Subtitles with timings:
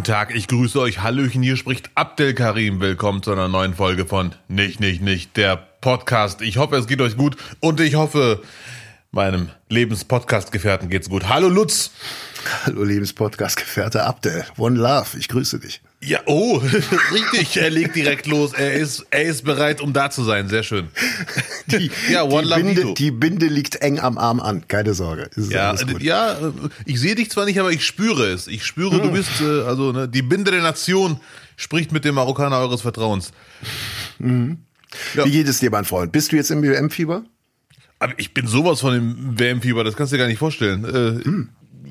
[0.00, 1.02] Guten Tag, ich grüße euch.
[1.02, 2.80] Hallöchen, hier spricht Abdel Karim.
[2.80, 6.40] Willkommen zu einer neuen Folge von Nicht, Nicht, Nicht, der Podcast.
[6.40, 8.40] Ich hoffe, es geht euch gut und ich hoffe,
[9.10, 11.28] meinem Lebenspodcast-Gefährten geht's gut.
[11.28, 11.90] Hallo Lutz.
[12.64, 14.46] Hallo Lebenspodcast-Gefährte Abdel.
[14.56, 15.82] One Love, ich grüße dich.
[16.02, 16.56] Ja, oh,
[17.12, 18.54] richtig, er legt direkt los.
[18.54, 20.48] Er ist, er ist bereit, um da zu sein.
[20.48, 20.88] Sehr schön.
[21.66, 25.28] Die, ja, One die, Binde, die Binde liegt eng am Arm an, keine Sorge.
[25.36, 26.38] ja, ja,
[26.86, 28.46] ich sehe dich zwar nicht, aber ich spüre es.
[28.46, 29.02] Ich spüre, hm.
[29.02, 31.20] du bist, äh, also ne, die Binde der Nation
[31.56, 33.32] spricht mit dem Marokkaner eures Vertrauens.
[34.18, 34.58] Mhm.
[35.14, 35.26] Ja.
[35.26, 36.12] Wie geht es dir, mein Freund?
[36.12, 37.24] Bist du jetzt im WM-Fieber?
[37.98, 40.84] Aber ich bin sowas von dem WM-Fieber, das kannst du dir gar nicht vorstellen.
[40.84, 41.48] Äh, hm.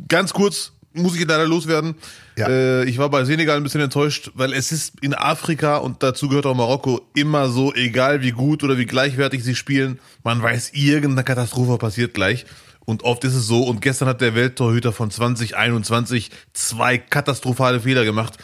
[0.08, 1.96] Ganz kurz, muss ich leider loswerden.
[2.38, 2.48] Ja.
[2.48, 6.30] Äh, ich war bei Senegal ein bisschen enttäuscht, weil es ist in Afrika und dazu
[6.30, 10.72] gehört auch Marokko immer so, egal wie gut oder wie gleichwertig sie spielen, man weiß,
[10.74, 12.46] irgendeine Katastrophe passiert gleich.
[12.86, 18.03] Und oft ist es so, und gestern hat der Welttorhüter von 2021 zwei katastrophale Fehler
[18.03, 18.40] gemacht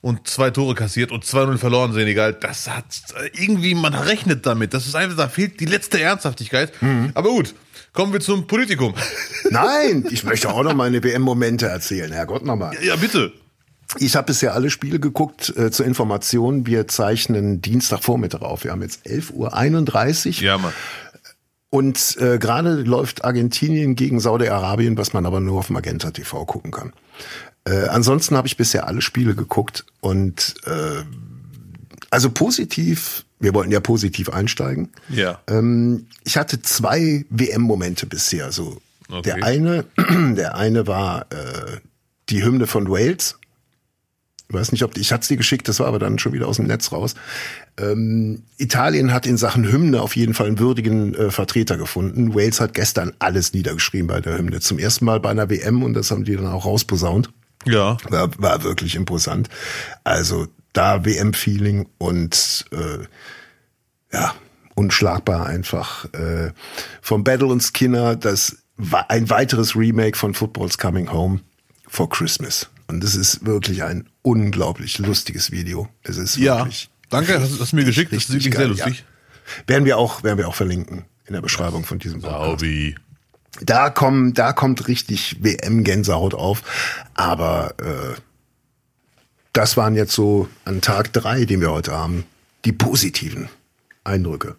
[0.00, 2.32] und zwei Tore kassiert und 2-0 verloren, Senegal.
[2.32, 2.84] Das hat
[3.34, 4.72] irgendwie, man rechnet damit.
[4.74, 6.72] Das ist einfach, da fehlt die letzte Ernsthaftigkeit.
[6.82, 7.10] Mhm.
[7.14, 7.54] Aber gut,
[7.92, 8.94] Kommen wir zum Politikum.
[9.50, 12.76] Nein, ich möchte auch noch meine WM-Momente erzählen, Herrgott nochmal.
[12.82, 13.32] Ja, bitte.
[13.98, 15.52] Ich habe bisher alle Spiele geguckt.
[15.56, 18.62] Äh, zur Information, wir zeichnen Dienstagvormittag auf.
[18.62, 20.42] Wir haben jetzt 11.31 Uhr.
[20.44, 20.72] Ja, Mann.
[21.70, 26.70] Und äh, gerade läuft Argentinien gegen Saudi-Arabien, was man aber nur auf Magenta TV gucken
[26.70, 26.92] kann.
[27.70, 31.02] Äh, ansonsten habe ich bisher alle Spiele geguckt und äh,
[32.10, 34.90] also positiv wir wollten ja positiv einsteigen.
[35.08, 35.40] Ja.
[35.48, 38.52] Ähm, ich hatte zwei WM-Momente bisher.
[38.52, 38.76] So
[39.08, 39.22] okay.
[39.22, 39.86] der eine,
[40.36, 41.78] der eine war äh,
[42.28, 43.36] die Hymne von Wales.
[44.48, 46.56] Ich weiß nicht, ob ich hatte sie geschickt, das war aber dann schon wieder aus
[46.56, 47.14] dem Netz raus.
[47.78, 52.34] Ähm, Italien hat in Sachen Hymne auf jeden Fall einen würdigen äh, Vertreter gefunden.
[52.34, 54.60] Wales hat gestern alles niedergeschrieben bei der Hymne.
[54.60, 57.30] Zum ersten Mal bei einer WM und das haben die dann auch rausposaunt.
[57.66, 57.96] Ja.
[58.08, 59.48] War, war wirklich imposant.
[60.04, 63.04] Also da WM-Feeling und äh,
[64.12, 64.34] ja,
[64.74, 66.06] unschlagbar einfach.
[66.14, 66.52] Äh,
[67.02, 71.40] vom Battle und Skinner, das war ein weiteres Remake von Football's Coming Home
[71.86, 72.68] for Christmas.
[72.86, 75.88] Und es ist wirklich ein unglaublich lustiges Video.
[76.02, 76.90] Es ist ja, wirklich.
[77.08, 78.12] Danke, hast, hast du mir geschickt.
[78.12, 79.04] Das ist wirklich geil, sehr lustig.
[79.04, 79.68] Ja.
[79.68, 82.60] Werden wir auch, werden wir auch verlinken in der Beschreibung von diesem Podcast.
[82.60, 82.96] Saubi.
[83.60, 86.62] Da kommen, da kommt richtig WM-Gänsehaut auf.
[87.14, 88.14] Aber äh,
[89.52, 92.24] das waren jetzt so an Tag drei, den wir heute haben,
[92.64, 93.48] die positiven
[94.04, 94.56] Eindrücke.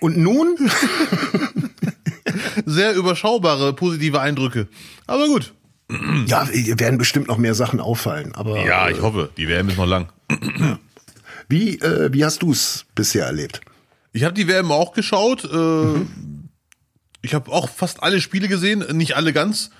[0.00, 0.56] Und nun?
[2.66, 4.68] Sehr überschaubare positive Eindrücke.
[5.06, 5.52] Aber gut.
[6.26, 8.34] Ja, werden bestimmt noch mehr Sachen auffallen.
[8.34, 10.08] Aber ja, ich äh, hoffe, die WM ist noch lang.
[11.48, 13.60] Wie, äh, wie hast du es bisher erlebt?
[14.12, 15.44] Ich habe die WM auch geschaut.
[15.44, 16.08] Äh, mhm.
[17.22, 19.70] Ich habe auch fast alle Spiele gesehen, nicht alle ganz.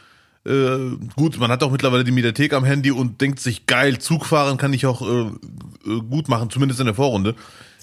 [0.47, 4.27] Äh, gut, man hat auch mittlerweile die Mediathek am Handy und denkt sich, geil, Zug
[4.27, 5.27] fahren kann ich auch äh,
[5.91, 7.35] äh gut machen, zumindest in der Vorrunde.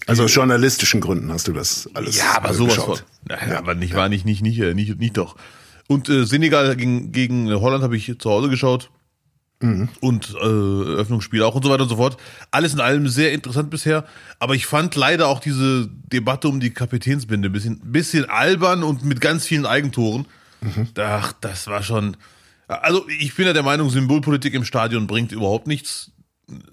[0.07, 2.99] Also aus journalistischen Gründen hast du das alles Ja, aber sowas von.
[3.29, 5.35] Ja, aber nicht, war nicht, nicht, nicht, äh, nicht, nicht doch.
[5.87, 8.89] Und äh, Senegal gegen, gegen Holland habe ich zu Hause geschaut.
[10.01, 12.17] Und äh, Öffnungsspiel auch und so weiter und so fort.
[12.51, 14.05] Alles in allem sehr interessant bisher.
[14.39, 19.05] Aber ich fand leider auch diese Debatte um die Kapitänsbinde ein bisschen, bisschen albern und
[19.05, 20.25] mit ganz vielen Eigentoren.
[20.59, 20.87] Mhm.
[20.97, 22.17] Ach, das war schon.
[22.67, 26.11] Also ich bin ja der Meinung, Symbolpolitik im Stadion bringt überhaupt nichts.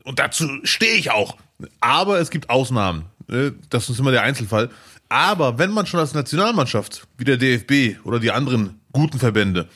[0.04, 1.36] Und dazu stehe ich auch.
[1.80, 3.04] Aber es gibt Ausnahmen.
[3.28, 3.54] Ne?
[3.70, 4.70] Das ist immer der Einzelfall.
[5.08, 9.68] Aber wenn man schon als Nationalmannschaft, wie der DFB oder die anderen guten Verbände,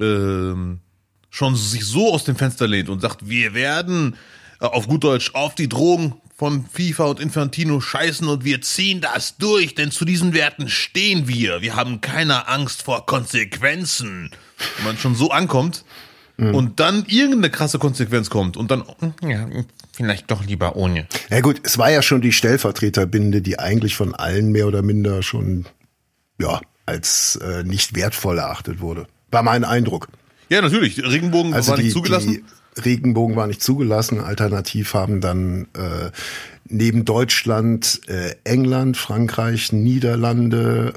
[0.00, 0.80] ähm,
[1.36, 4.16] schon sich so aus dem Fenster lehnt und sagt, wir werden
[4.60, 9.00] äh, auf gut Deutsch auf die Drogen von FIFA und Infantino scheißen und wir ziehen
[9.00, 11.62] das durch, denn zu diesen Werten stehen wir.
[11.62, 14.30] Wir haben keine Angst vor Konsequenzen.
[14.76, 15.84] Wenn man schon so ankommt,
[16.38, 16.54] Mhm.
[16.54, 18.84] Und dann irgendeine krasse Konsequenz kommt und dann,
[19.22, 19.48] ja,
[19.92, 21.06] vielleicht doch lieber ohne.
[21.30, 25.22] Ja gut, es war ja schon die Stellvertreterbinde, die eigentlich von allen mehr oder minder
[25.22, 25.64] schon,
[26.38, 29.06] ja, als äh, nicht wertvoll erachtet wurde.
[29.30, 30.08] War mein Eindruck.
[30.48, 31.02] Ja, natürlich.
[31.02, 32.44] Regenbogen also war die, nicht zugelassen.
[32.84, 34.20] Regenbogen war nicht zugelassen.
[34.20, 36.10] Alternativ haben dann äh,
[36.68, 40.92] neben Deutschland äh, England, Frankreich, Niederlande,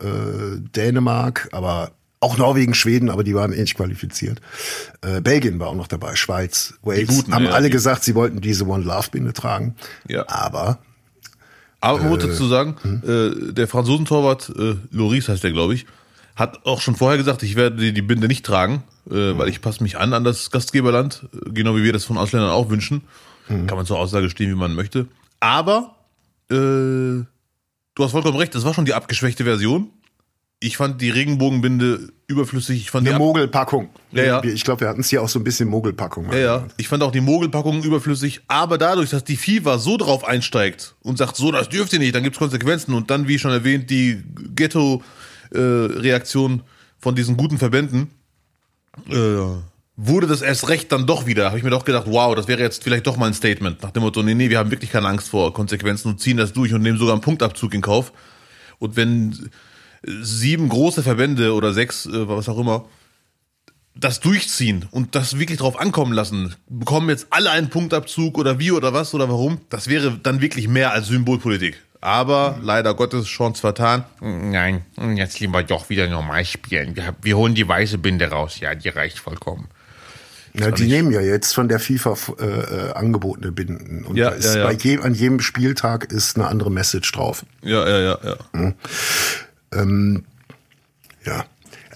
[0.58, 4.42] äh, Dänemark, aber auch Norwegen, Schweden, aber die waren ähnlich qualifiziert.
[5.02, 7.08] Äh, Belgien war auch noch dabei, Schweiz, Wales.
[7.08, 9.76] Guten, haben ja, alle die gesagt, sie wollten diese One Love Binde tragen.
[10.08, 10.28] Ja.
[10.28, 10.80] Aber
[11.82, 13.02] aber man muss dazu sagen, hm?
[13.50, 15.86] äh, der Franzosentorwart, äh, Loris heißt der, glaube ich,
[16.40, 19.38] hat auch schon vorher gesagt, ich werde die, die Binde nicht tragen, äh, mhm.
[19.38, 22.52] weil ich passe mich an an das Gastgeberland, äh, genau wie wir das von Ausländern
[22.52, 23.04] auch wünschen.
[23.50, 23.68] Mhm.
[23.68, 25.08] Kann man zur Aussage stehen, wie man möchte.
[25.40, 25.96] Aber
[26.50, 27.26] äh, du
[28.00, 29.90] hast vollkommen recht, das war schon die abgeschwächte Version.
[30.62, 32.82] Ich fand die Regenbogenbinde überflüssig.
[32.82, 33.90] Ich fand Eine die Mogelpackung.
[34.12, 34.44] Ja, ja.
[34.44, 36.32] Ich glaube, wir hatten es hier auch so ein bisschen Mogelpackung.
[36.34, 36.68] Ja, ja.
[36.76, 41.18] Ich fand auch die Mogelpackung überflüssig, aber dadurch, dass die FIFA so drauf einsteigt und
[41.18, 44.22] sagt, so, das dürft ihr nicht, dann gibt's Konsequenzen und dann, wie schon erwähnt, die
[45.52, 46.64] Ghetto-Reaktion
[47.00, 48.10] von diesen guten Verbänden,
[49.10, 49.38] äh,
[49.96, 51.48] wurde das erst recht dann doch wieder.
[51.48, 53.92] Habe ich mir doch gedacht, wow, das wäre jetzt vielleicht doch mal ein Statement nach
[53.92, 56.74] dem Motto, nee, nee, wir haben wirklich keine Angst vor Konsequenzen und ziehen das durch
[56.74, 58.14] und nehmen sogar einen Punktabzug in Kauf.
[58.80, 59.50] Und wenn
[60.04, 62.86] sieben große Verbände oder sechs, äh, was auch immer,
[63.96, 68.72] das durchziehen und das wirklich drauf ankommen lassen, bekommen jetzt alle einen Punktabzug oder wie
[68.72, 71.84] oder was oder warum, das wäre dann wirklich mehr als Symbolpolitik.
[72.02, 74.06] Aber leider Gottes Chance vertan.
[74.22, 74.86] Nein,
[75.16, 76.96] jetzt lieber doch wieder normal spielen.
[76.96, 78.60] Wir, wir holen die weiße Binde raus.
[78.60, 79.68] Ja, die reicht vollkommen.
[80.54, 84.04] Ja, die nehmen ja jetzt von der FIFA äh, äh, angebotene Binden.
[84.06, 84.68] Und Ja, da ist ja, ja.
[84.68, 87.46] bei je, an jedem Spieltag ist eine andere Message drauf.
[87.62, 88.20] Ja, ja, ja,
[88.56, 88.74] ja.
[91.26, 91.46] Ja.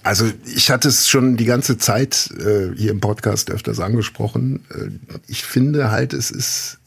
[0.03, 4.65] Also ich hatte es schon die ganze Zeit äh, hier im Podcast öfters angesprochen.
[4.69, 4.89] Äh,
[5.27, 6.77] ich finde halt, es ist,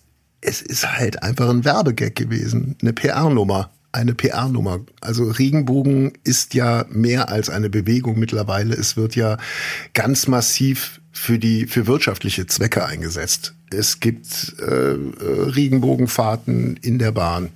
[0.46, 2.76] es ist halt einfach ein Werbegag gewesen.
[2.80, 3.70] Eine PR-Nummer.
[3.90, 4.80] Eine PR-Nummer.
[5.00, 8.74] Also Regenbogen ist ja mehr als eine Bewegung mittlerweile.
[8.74, 9.38] Es wird ja
[9.92, 13.54] ganz massiv für die, für wirtschaftliche Zwecke eingesetzt.
[13.70, 14.96] Es gibt äh, äh,
[15.50, 17.48] Regenbogenfahrten in der Bahn.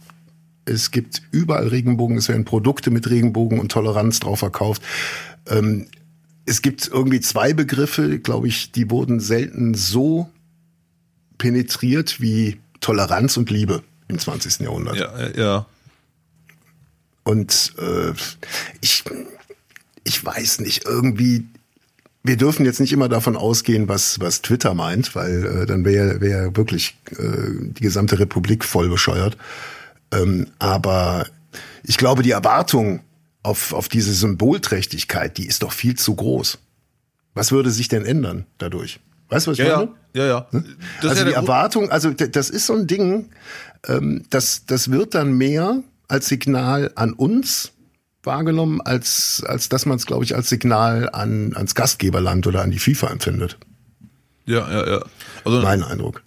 [0.65, 4.83] Es gibt überall Regenbogen, es werden Produkte mit Regenbogen und Toleranz drauf verkauft.
[5.47, 5.87] Ähm,
[6.45, 10.29] es gibt irgendwie zwei Begriffe, glaube ich, die wurden selten so
[11.39, 14.61] penetriert wie Toleranz und Liebe im 20.
[14.61, 14.97] Jahrhundert.
[14.97, 15.67] Ja, ja, ja.
[17.23, 18.13] Und äh,
[18.81, 19.05] ich,
[20.05, 21.47] ich weiß nicht, irgendwie,
[22.23, 26.21] wir dürfen jetzt nicht immer davon ausgehen, was, was Twitter meint, weil äh, dann wäre
[26.21, 29.37] wär wirklich äh, die gesamte Republik voll bescheuert.
[30.13, 31.27] Ähm, aber
[31.85, 33.01] ich glaube, die Erwartung
[33.43, 36.59] auf, auf diese Symbolträchtigkeit, die ist doch viel zu groß.
[37.35, 39.01] Was würde sich denn ändern dadurch?
[39.31, 39.91] Weißt du, was ich Ja, meine?
[40.15, 40.47] ja, ja, ja.
[40.51, 40.77] Das Hm?
[41.09, 43.31] also ja die Erwartung, also das ist so ein Ding,
[43.89, 47.73] ähm, das, das wird dann mehr als Signal an uns
[48.23, 52.71] wahrgenommen, als, als dass man es, glaube ich, als Signal an, ans Gastgeberland oder an
[52.71, 53.57] die FIFA empfindet.
[54.47, 55.01] Ja, ja, ja.
[55.45, 56.23] Also Mein Eindruck.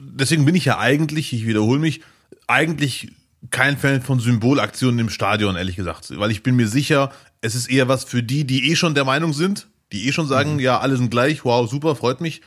[0.00, 2.02] deswegen bin ich ja eigentlich, ich wiederhole mich,
[2.48, 3.12] eigentlich
[3.50, 6.12] kein Fan von Symbolaktionen im Stadion, ehrlich gesagt.
[6.18, 9.04] Weil ich bin mir sicher, es ist eher was für die, die eh schon der
[9.04, 12.42] Meinung sind, die eh schon sagen, ja, alle sind gleich, wow, super, freut mich.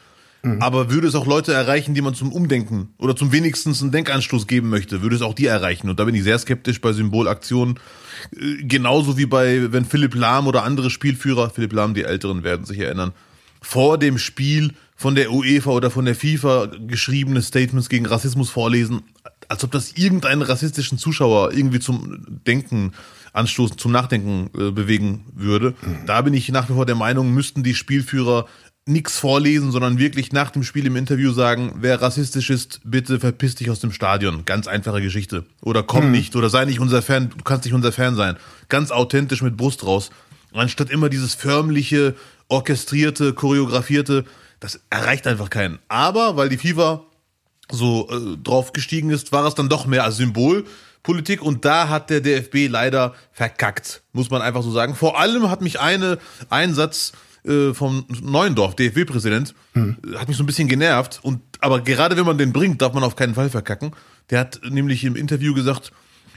[0.59, 4.47] Aber würde es auch Leute erreichen, die man zum Umdenken oder zum wenigstens einen Denkanstoß
[4.47, 5.87] geben möchte, würde es auch die erreichen.
[5.87, 7.79] Und da bin ich sehr skeptisch bei Symbolaktionen.
[8.35, 12.65] Äh, Genauso wie bei, wenn Philipp Lahm oder andere Spielführer, Philipp Lahm, die Älteren werden
[12.65, 13.11] sich erinnern,
[13.61, 19.03] vor dem Spiel von der UEFA oder von der FIFA geschriebene Statements gegen Rassismus vorlesen,
[19.47, 22.93] als ob das irgendeinen rassistischen Zuschauer irgendwie zum Denken
[23.33, 25.73] anstoßen, zum Nachdenken äh, bewegen würde.
[26.05, 28.47] Da bin ich nach wie vor der Meinung, müssten die Spielführer
[28.85, 33.55] nichts vorlesen, sondern wirklich nach dem Spiel im Interview sagen, wer rassistisch ist, bitte verpiss
[33.55, 34.43] dich aus dem Stadion.
[34.45, 35.45] Ganz einfache Geschichte.
[35.61, 38.37] Oder komm nicht, oder sei nicht unser Fan, du kannst nicht unser Fan sein.
[38.69, 40.09] Ganz authentisch mit Brust raus.
[40.53, 42.15] Anstatt immer dieses förmliche,
[42.49, 44.25] orchestrierte, choreografierte,
[44.59, 45.79] das erreicht einfach keinen.
[45.87, 47.03] Aber weil die FIFA
[47.71, 50.19] so äh, drauf gestiegen ist, war es dann doch mehr als
[51.01, 54.95] Symbolpolitik und da hat der DFB leider verkackt, muss man einfach so sagen.
[54.95, 60.43] Vor allem hat mich eine ein Satz äh, vom Neuendorf, DFB-Präsident, äh, hat mich so
[60.43, 63.49] ein bisschen genervt und aber gerade wenn man den bringt, darf man auf keinen Fall
[63.49, 63.91] verkacken.
[64.29, 65.91] Der hat nämlich im Interview gesagt,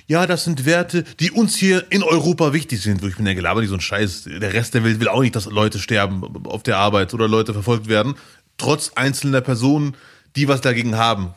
[0.07, 3.03] ja, das sind Werte, die uns hier in Europa wichtig sind.
[3.03, 4.25] Wo ich bin ja gelabert, nicht so ein Scheiß.
[4.25, 7.55] Der Rest der Welt will auch nicht, dass Leute sterben auf der Arbeit oder Leute
[7.55, 8.15] verfolgt werden.
[8.59, 9.97] Trotz einzelner Personen,
[10.37, 11.31] die was dagegen haben.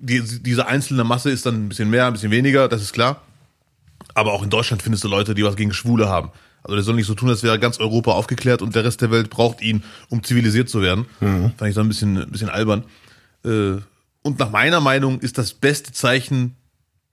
[0.00, 3.22] Die, diese einzelne Masse ist dann ein bisschen mehr, ein bisschen weniger, das ist klar.
[4.14, 6.30] Aber auch in Deutschland findest du Leute, die was gegen Schwule haben.
[6.62, 9.10] Also der soll nicht so tun, als wäre ganz Europa aufgeklärt und der Rest der
[9.10, 11.06] Welt braucht ihn, um zivilisiert zu werden.
[11.56, 12.84] Fand ich so ein bisschen, ein bisschen albern.
[13.44, 13.76] Äh,
[14.22, 16.56] Und nach meiner Meinung ist das beste Zeichen,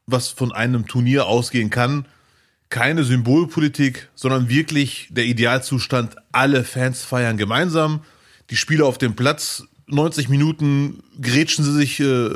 [0.05, 2.05] was von einem Turnier ausgehen kann,
[2.69, 8.01] keine Symbolpolitik, sondern wirklich der Idealzustand, alle Fans feiern gemeinsam,
[8.49, 12.29] die Spieler auf dem Platz, 90 Minuten grätschen sie sich äh,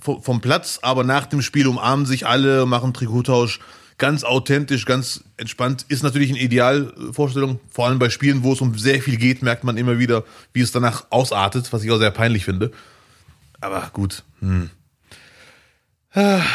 [0.00, 3.60] vom Platz, aber nach dem Spiel umarmen sich alle, machen Trikottausch,
[3.98, 5.86] ganz authentisch, ganz entspannt.
[5.88, 9.64] Ist natürlich eine Idealvorstellung, vor allem bei Spielen, wo es um sehr viel geht, merkt
[9.64, 12.72] man immer wieder, wie es danach ausartet, was ich auch sehr peinlich finde.
[13.60, 14.24] Aber gut,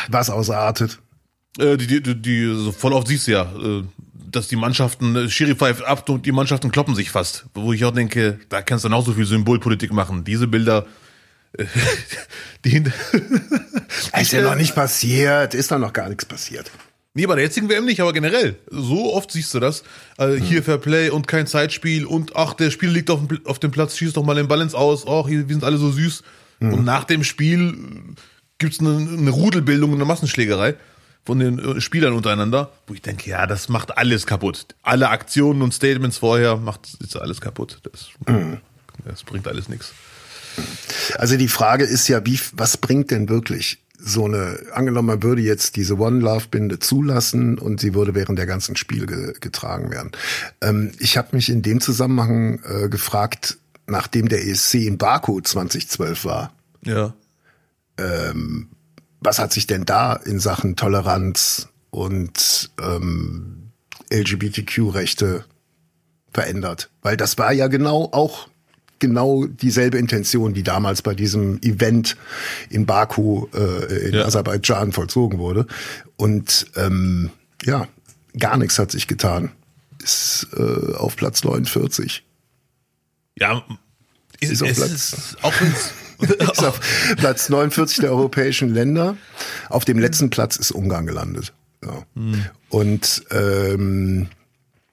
[0.10, 1.00] Was ausartet.
[1.58, 3.84] Äh, die, die, die, die so voll oft siehst du ja, äh,
[4.30, 7.46] dass die Mannschaften, äh, Schiri pfeift ab und die Mannschaften kloppen sich fast.
[7.54, 10.24] Wo ich auch denke, da kannst du dann auch so viel Symbolpolitik machen.
[10.24, 10.86] Diese Bilder,
[11.58, 11.66] äh,
[12.66, 12.92] die hinter.
[14.20, 16.72] Ist ja noch nicht passiert, ist doch noch gar nichts passiert.
[17.14, 18.58] Nee, bei der jetzigen WM nicht, aber generell.
[18.70, 19.84] So oft siehst du das.
[20.18, 23.60] Äh, hier Fair Play und kein Zeitspiel und ach, der Spieler liegt auf dem, auf
[23.60, 25.06] dem Platz, schießt doch mal den Balance aus.
[25.08, 26.24] Ach, hier, wir sind alle so süß.
[26.60, 27.78] Und nach dem Spiel
[28.58, 30.76] gibt's eine, eine Rudelbildung, eine Massenschlägerei
[31.28, 34.66] von den äh, Spielern untereinander, wo ich denke, ja, das macht alles kaputt.
[34.82, 37.82] Alle Aktionen und Statements vorher macht ist alles kaputt.
[37.84, 38.08] Das,
[39.04, 39.94] das bringt alles nichts.
[41.18, 45.42] Also die Frage ist ja, wie, was bringt denn wirklich so eine, angenommen, man würde
[45.42, 49.92] jetzt diese One Love Binde zulassen und sie würde während der ganzen Spiel ge, getragen
[49.92, 50.12] werden.
[50.62, 56.24] Ähm, ich habe mich in dem Zusammenhang äh, gefragt, nachdem der ESC in Baku 2012
[56.24, 56.54] war,
[56.86, 57.14] Ja.
[59.20, 63.72] Was hat sich denn da in Sachen Toleranz und ähm,
[64.12, 65.46] LGBTQ-Rechte
[66.34, 66.90] verändert?
[67.02, 68.48] Weil das war ja genau auch
[69.00, 72.18] genau dieselbe Intention, die damals bei diesem Event
[72.70, 74.26] in Baku äh, in Ja.
[74.26, 75.68] Aserbaidschan vollzogen wurde.
[76.16, 77.30] Und ähm,
[77.64, 77.88] ja,
[78.40, 79.52] gar nichts hat sich getan.
[80.04, 82.24] Ist äh, auf Platz 49.
[83.40, 83.64] Ja,
[84.40, 85.54] ist, Ist auf Platz- ist, auch
[86.40, 86.80] Ist auf
[87.18, 89.18] Platz 49 der europäischen Länder.
[89.70, 91.54] Auf dem letzten Platz ist Ungarn gelandet.
[91.84, 92.04] Ja.
[92.70, 94.30] Und ähm,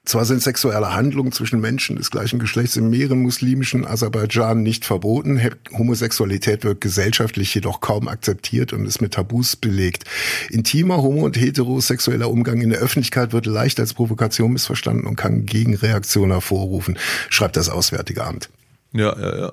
[0.04, 5.40] zwar sind sexuelle Handlungen zwischen Menschen des gleichen Geschlechts in mehreren muslimischen Aserbaidschan nicht verboten.
[5.72, 10.04] Homosexualität wird gesellschaftlich jedoch kaum akzeptiert und ist mit Tabus belegt.
[10.50, 15.46] Intimer homo- und heterosexueller Umgang in der Öffentlichkeit wird leicht als Provokation missverstanden und kann
[15.46, 16.98] Gegenreaktionen hervorrufen,
[17.30, 18.50] schreibt das Auswärtige Amt.
[18.92, 19.52] ja, ja, ja.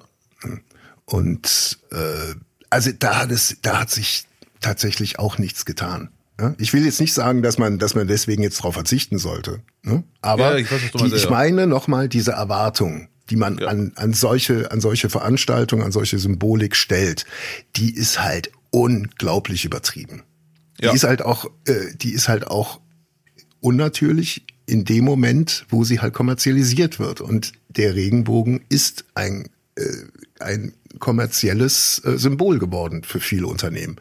[1.06, 2.36] Und äh,
[2.70, 4.26] also da hat es, da hat sich
[4.62, 6.10] tatsächlich auch nichts getan.
[6.40, 6.56] Ja?
[6.58, 9.62] Ich will jetzt nicht sagen, dass man, dass man deswegen jetzt darauf verzichten sollte.
[9.84, 10.04] Ne?
[10.22, 13.68] Aber Ja, ich weiß, die, ich meine nochmal diese Erwartung, die man Ja.
[13.68, 17.26] an, an solche, an solche Veranstaltungen, an solche Symbolik stellt,
[17.76, 20.24] die ist halt unglaublich übertrieben.
[20.80, 20.92] Ja.
[20.92, 22.80] Die ist halt auch, äh, die ist halt auch
[23.60, 27.22] unnatürlich in dem Moment, wo sie halt kommerzialisiert wird.
[27.22, 29.84] Und der Regenbogen ist ein, äh,
[30.42, 33.98] ein kommerzielles äh, Symbol geworden für viele Unternehmen.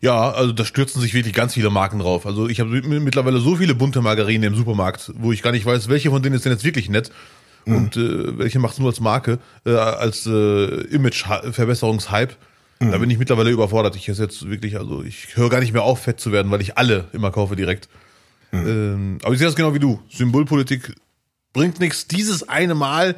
[0.00, 2.24] Ja, also da stürzen sich wirklich ganz viele Marken drauf.
[2.26, 5.66] Also ich habe mi- mittlerweile so viele bunte Margarinen im Supermarkt, wo ich gar nicht
[5.66, 7.10] weiß, welche von denen ist denn jetzt wirklich nett
[7.66, 12.34] und äh, welche macht's nur als Marke, äh, als äh, Image-Verbesserungshype.
[12.80, 13.96] Da bin ich mittlerweile überfordert.
[13.96, 16.60] Ich esse jetzt wirklich, also ich höre gar nicht mehr auf, fett zu werden, weil
[16.60, 17.88] ich alle immer kaufe direkt.
[18.52, 20.00] Ähm, aber ich sehe das genau wie du.
[20.08, 20.94] Symbolpolitik
[21.52, 22.06] bringt nichts.
[22.06, 23.16] Dieses eine Mal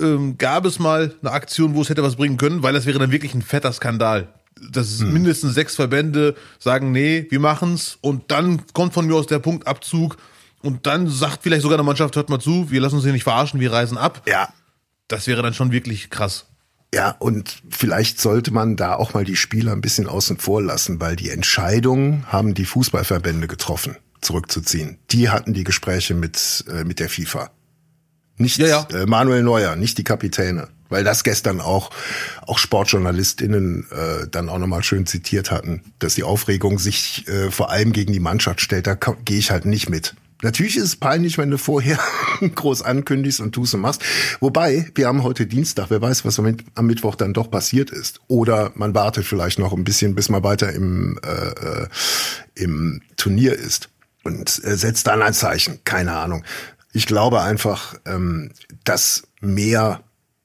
[0.00, 2.98] ähm, gab es mal eine Aktion, wo es hätte was bringen können, weil das wäre
[2.98, 4.28] dann wirklich ein fetter Skandal.
[4.72, 9.26] Das ist mindestens sechs Verbände sagen, nee, wir machen's und dann kommt von mir aus
[9.26, 10.16] der Punktabzug
[10.62, 13.22] und dann sagt vielleicht sogar eine Mannschaft, hört mal zu, wir lassen uns hier nicht
[13.22, 14.22] verarschen, wir reisen ab.
[14.26, 14.48] Ja.
[15.06, 16.46] Das wäre dann schon wirklich krass.
[16.92, 21.00] Ja, und vielleicht sollte man da auch mal die Spieler ein bisschen außen vor lassen,
[21.00, 24.98] weil die Entscheidung haben die Fußballverbände getroffen, zurückzuziehen.
[25.10, 27.50] Die hatten die Gespräche mit, äh, mit der FIFA.
[28.38, 28.88] Nicht Ja, ja.
[28.92, 30.68] Äh, Manuel Neuer, nicht die Kapitäne.
[30.88, 31.90] Weil das gestern auch,
[32.46, 37.70] auch SportjournalistInnen äh, dann auch nochmal schön zitiert hatten, dass die Aufregung sich äh, vor
[37.70, 38.86] allem gegen die Mannschaft stellt.
[38.86, 40.14] Da gehe ich halt nicht mit.
[40.42, 41.98] Natürlich ist es peinlich, wenn du vorher
[42.54, 44.02] groß ankündigst und tust und machst.
[44.40, 48.20] Wobei, wir haben heute Dienstag, wer weiß, was am Mittwoch dann doch passiert ist.
[48.28, 51.88] Oder man wartet vielleicht noch ein bisschen, bis man weiter im, äh, äh,
[52.54, 53.90] im Turnier ist
[54.22, 55.80] und äh, setzt dann ein Zeichen.
[55.84, 56.44] Keine Ahnung.
[56.92, 58.52] Ich glaube einfach, ähm,
[58.84, 60.02] dass mehr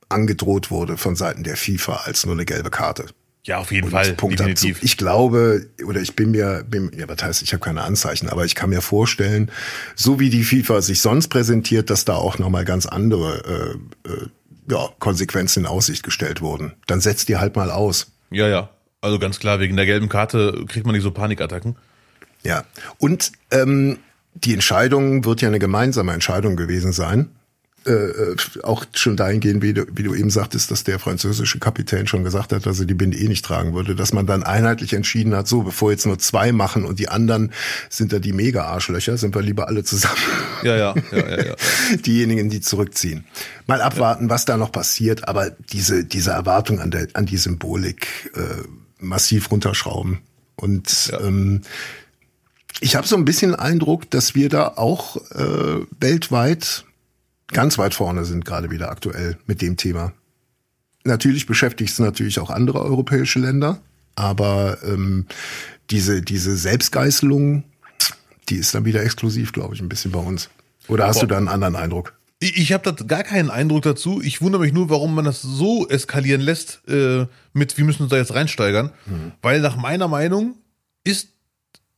[0.10, 3.06] angedroht wurde von Seiten der FIFA als nur eine gelbe Karte.
[3.46, 4.56] Ja, auf jeden Und Fall, Punktabzug.
[4.56, 4.84] definitiv.
[4.84, 8.46] Ich glaube, oder ich bin mir, bin, ja, was heißt, ich habe keine Anzeichen, aber
[8.46, 9.52] ich kann mir vorstellen,
[9.96, 14.28] so wie die FIFA sich sonst präsentiert, dass da auch nochmal ganz andere äh, äh,
[14.70, 16.74] ja, Konsequenzen in Aussicht gestellt wurden.
[16.88, 18.14] Dann setzt die halt mal aus.
[18.32, 18.70] Ja, ja.
[19.02, 21.76] Also ganz klar, wegen der gelben Karte kriegt man nicht so Panikattacken.
[22.44, 22.64] Ja.
[22.98, 23.98] Und ähm,
[24.36, 27.30] die Entscheidung wird ja eine gemeinsame Entscheidung gewesen sein.
[27.86, 32.08] Äh, äh, auch schon dahingehend, wie du, wie du eben sagtest, dass der französische Kapitän
[32.08, 34.94] schon gesagt hat, dass er die Binde eh nicht tragen würde, dass man dann einheitlich
[34.94, 37.52] entschieden hat, so, bevor jetzt nur zwei machen und die anderen
[37.90, 40.16] sind da die Mega-Arschlöcher, sind wir lieber alle zusammen.
[40.64, 41.56] Ja, ja, ja, ja, ja.
[42.06, 43.26] Diejenigen, die zurückziehen.
[43.68, 48.32] Mal abwarten, was da noch passiert, aber diese, diese Erwartung an, der, an die Symbolik
[48.36, 48.64] äh,
[49.00, 50.20] massiv runterschrauben.
[50.56, 51.64] Und ähm,
[52.84, 56.84] ich habe so ein bisschen Eindruck, dass wir da auch äh, weltweit
[57.48, 60.12] ganz weit vorne sind, gerade wieder aktuell mit dem Thema.
[61.06, 63.80] Natürlich beschäftigt es natürlich auch andere europäische Länder,
[64.16, 65.28] aber ähm,
[65.92, 67.64] diese, diese Selbstgeißelung,
[68.50, 70.50] die ist dann wieder exklusiv, glaube ich, ein bisschen bei uns.
[70.90, 71.22] Oder hast Boah.
[71.22, 72.14] du da einen anderen Eindruck?
[72.40, 74.22] Ich, ich habe da gar keinen Eindruck dazu.
[74.22, 78.12] Ich wundere mich nur, warum man das so eskalieren lässt äh, mit, wir müssen uns
[78.12, 78.92] da jetzt reinsteigern.
[79.42, 80.56] Weil nach meiner Meinung
[81.06, 81.33] ist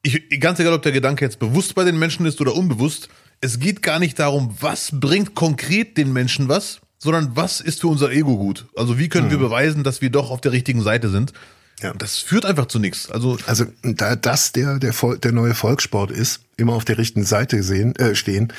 [0.06, 3.10] ich, ganz egal, ob der Gedanke jetzt bewusst bei den Menschen ist oder unbewusst,
[3.42, 7.88] es geht gar nicht darum, was bringt konkret den Menschen was, sondern was ist für
[7.88, 8.68] unser Ego gut.
[8.76, 9.32] Also wie können mhm.
[9.32, 11.34] wir beweisen, dass wir doch auf der richtigen Seite sind.
[11.82, 11.94] Ja.
[11.94, 13.10] Das führt einfach zu nichts.
[13.12, 17.64] Also, also da das der, der, der neue Volkssport ist, immer auf der richtigen Seite
[17.64, 18.54] sehen, äh, stehen,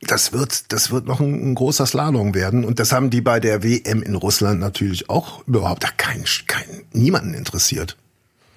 [0.00, 2.64] das wird, das wird noch ein, ein, großer Slalom werden.
[2.64, 7.34] Und das haben die bei der WM in Russland natürlich auch überhaupt keinen, keinen, niemanden
[7.34, 7.96] interessiert.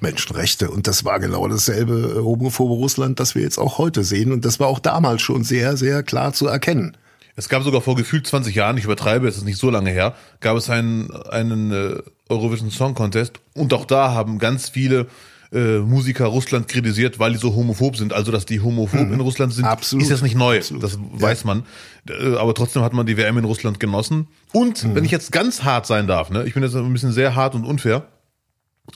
[0.01, 0.69] Menschenrechte.
[0.69, 4.31] Und das war genau dasselbe äh, homophobe Russland, das wir jetzt auch heute sehen.
[4.31, 6.97] Und das war auch damals schon sehr, sehr klar zu erkennen.
[7.35, 10.13] Es gab sogar vor gefühlt 20 Jahren, ich übertreibe, es ist nicht so lange her,
[10.41, 15.07] gab es einen, einen äh, Eurovision Song Contest und auch da haben ganz viele
[15.51, 18.13] äh, Musiker Russland kritisiert, weil die so homophob sind.
[18.13, 19.13] Also, dass die homophob mhm.
[19.13, 20.03] in Russland sind, Absolut.
[20.03, 20.57] ist jetzt nicht neu.
[20.57, 20.83] Absolut.
[20.83, 21.47] Das weiß ja.
[21.47, 21.65] man.
[22.07, 24.27] Äh, aber trotzdem hat man die WM in Russland genossen.
[24.51, 24.95] Und mhm.
[24.95, 27.55] wenn ich jetzt ganz hart sein darf, ne, ich bin jetzt ein bisschen sehr hart
[27.55, 28.05] und unfair,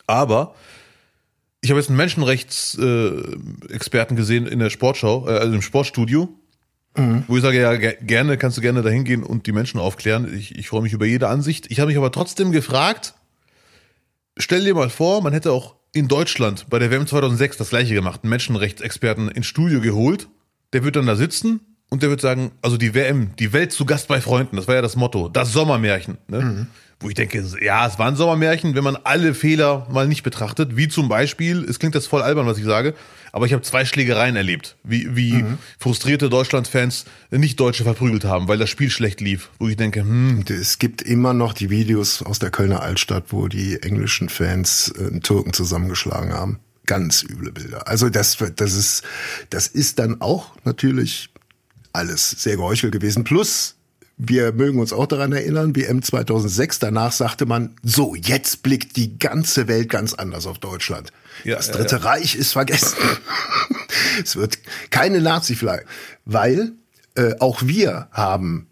[0.06, 0.54] aber
[1.64, 6.30] ich habe jetzt einen Menschenrechtsexperten gesehen in der Sportschau, äh, also im Sportstudio,
[6.96, 7.24] Mhm.
[7.28, 10.32] Wo ich sage, ja, gerne, kannst du gerne dahin gehen und die Menschen aufklären.
[10.32, 11.72] Ich, ich freue mich über jede Ansicht.
[11.72, 13.16] Ich habe mich aber trotzdem gefragt,
[14.38, 17.96] stell dir mal vor, man hätte auch in Deutschland bei der WM 2006 das gleiche
[17.96, 20.28] gemacht, einen Menschenrechtsexperten ins Studio geholt.
[20.74, 23.86] Der wird dann da sitzen und der wird sagen, also die WM, die Welt zu
[23.86, 26.20] Gast bei Freunden, das war ja das Motto, das Sommermärchen.
[26.28, 26.42] Ne?
[26.42, 26.68] Mhm
[27.00, 30.76] wo ich denke, ja, es war ein Sommermärchen, wenn man alle Fehler mal nicht betrachtet,
[30.78, 32.94] wie zum Beispiel, es klingt jetzt voll albern, was ich sage,
[33.32, 35.58] aber ich habe zwei Schlägereien erlebt, wie, wie mhm.
[35.80, 40.46] frustrierte Deutschland-Fans nicht Deutsche verprügelt haben, weil das Spiel schlecht lief, wo ich denke, hm.
[40.48, 45.20] Es gibt immer noch die Videos aus der Kölner Altstadt, wo die englischen Fans äh,
[45.20, 46.60] Türken zusammengeschlagen haben.
[46.86, 47.88] Ganz üble Bilder.
[47.88, 49.04] Also das, das ist,
[49.50, 51.30] das ist dann auch natürlich
[51.92, 53.24] alles sehr geheuchelt gewesen.
[53.24, 53.76] Plus
[54.18, 59.18] wir mögen uns auch daran erinnern, WM 2006, danach sagte man, so, jetzt blickt die
[59.18, 61.12] ganze Welt ganz anders auf Deutschland.
[61.44, 62.08] Ja, das Dritte ja, ja.
[62.10, 62.98] Reich ist vergessen.
[64.24, 64.60] es wird
[64.92, 65.86] keine Nazi-Flagge,
[66.26, 66.74] weil
[67.16, 68.68] äh, auch wir haben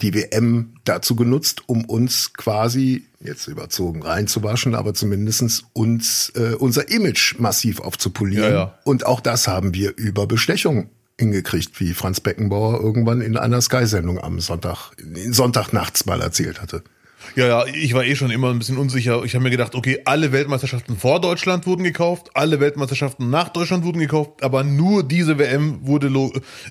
[0.00, 6.90] die WM dazu genutzt, um uns quasi, jetzt überzogen reinzuwaschen, aber zumindestens uns äh, unser
[6.90, 8.70] Image massiv aufzupolieren.
[8.84, 14.18] Und auch das haben wir über Bestechung hingekriegt, wie Franz Beckenbauer irgendwann in einer Sky-Sendung
[14.18, 14.92] am Sonntag,
[15.30, 16.82] Sonntagnachts mal erzählt hatte.
[17.36, 19.24] Ja, ja, ich war eh schon immer ein bisschen unsicher.
[19.24, 23.84] Ich habe mir gedacht, okay, alle Weltmeisterschaften vor Deutschland wurden gekauft, alle Weltmeisterschaften nach Deutschland
[23.84, 26.12] wurden gekauft, aber nur diese WM wurde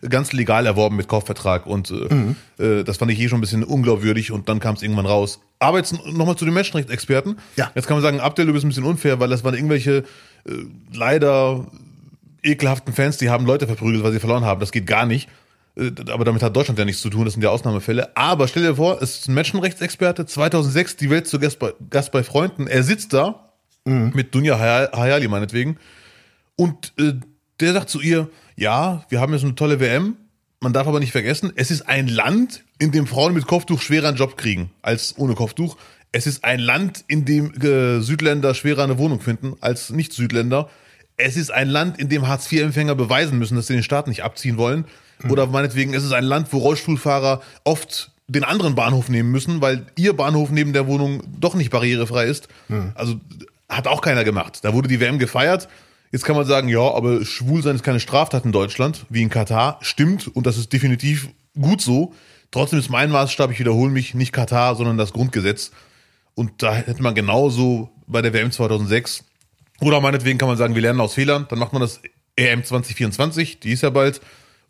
[0.07, 2.35] ganz legal erworben mit Kaufvertrag und äh, mhm.
[2.59, 5.39] äh, das fand ich eh schon ein bisschen unglaubwürdig und dann kam es irgendwann raus.
[5.59, 7.37] Aber jetzt nochmal zu den Menschenrechtsexperten.
[7.55, 7.71] Ja.
[7.75, 10.03] Jetzt kann man sagen, Abdel, du bist ein bisschen unfair, weil das waren irgendwelche
[10.45, 10.51] äh,
[10.93, 11.67] leider
[12.43, 14.59] ekelhaften Fans, die haben Leute verprügelt, weil sie verloren haben.
[14.59, 15.29] Das geht gar nicht.
[15.75, 18.15] Äh, aber damit hat Deutschland ja nichts zu tun, das sind ja Ausnahmefälle.
[18.15, 22.11] Aber stell dir vor, es ist ein Menschenrechtsexperte, 2006 die Welt zu Gast bei, Gast
[22.11, 22.67] bei Freunden.
[22.67, 23.53] Er sitzt da
[23.85, 24.11] mhm.
[24.13, 25.77] mit Dunja Hayali meinetwegen
[26.55, 27.13] und äh,
[27.59, 30.17] der sagt zu ihr, ja, wir haben jetzt eine tolle WM,
[30.59, 34.09] man darf aber nicht vergessen, es ist ein Land, in dem Frauen mit Kopftuch schwerer
[34.09, 35.77] einen Job kriegen als ohne Kopftuch.
[36.11, 40.69] Es ist ein Land, in dem äh, Südländer schwerer eine Wohnung finden als Nicht-Südländer
[41.17, 44.57] es ist ein Land, in dem Hartz-IV-Empfänger beweisen müssen, dass sie den Staat nicht abziehen
[44.57, 44.85] wollen.
[45.21, 45.31] Mhm.
[45.31, 49.85] Oder meinetwegen, es ist ein Land, wo Rollstuhlfahrer oft den anderen Bahnhof nehmen müssen, weil
[49.95, 52.47] ihr Bahnhof neben der Wohnung doch nicht barrierefrei ist.
[52.67, 52.91] Mhm.
[52.95, 53.19] Also
[53.69, 54.59] hat auch keiner gemacht.
[54.63, 55.67] Da wurde die WM gefeiert.
[56.11, 59.79] Jetzt kann man sagen, ja, aber Schwulsein ist keine Straftat in Deutschland, wie in Katar.
[59.81, 62.13] Stimmt, und das ist definitiv gut so.
[62.51, 65.71] Trotzdem ist mein Maßstab, ich wiederhole mich, nicht Katar, sondern das Grundgesetz.
[66.35, 69.23] Und da hätte man genauso bei der WM 2006
[69.83, 72.01] oder meinetwegen kann man sagen, wir lernen aus Fehlern, dann macht man das
[72.35, 74.21] EM 2024, die ist ja bald.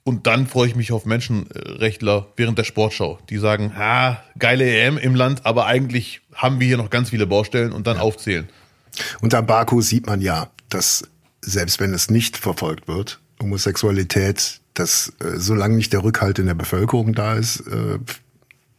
[0.05, 4.97] Und dann freue ich mich auf Menschenrechtler während der Sportschau, die sagen, ha, geile EM
[4.97, 8.03] im Land, aber eigentlich haben wir hier noch ganz viele Baustellen und dann ja.
[8.03, 8.49] aufzählen.
[9.21, 11.03] Und am Baku sieht man ja, dass
[11.41, 16.53] selbst wenn es nicht verfolgt wird, Homosexualität, dass äh, solange nicht der Rückhalt in der
[16.53, 17.99] Bevölkerung da ist, äh,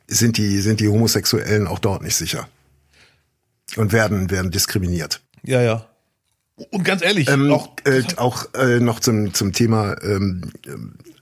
[0.06, 2.48] sind die sind die Homosexuellen auch dort nicht sicher
[3.76, 5.20] und werden werden diskriminiert.
[5.42, 5.86] Ja, ja.
[6.70, 10.52] Und ganz ehrlich, ähm, auch, äh, auch äh, noch zum, zum Thema, ähm,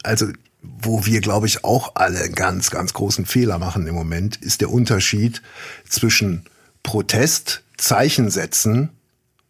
[0.02, 0.26] also
[0.60, 4.70] wo wir, glaube ich, auch alle ganz, ganz großen Fehler machen im Moment, ist der
[4.70, 5.42] Unterschied
[5.88, 6.44] zwischen
[6.82, 8.90] Protest, Zeichen setzen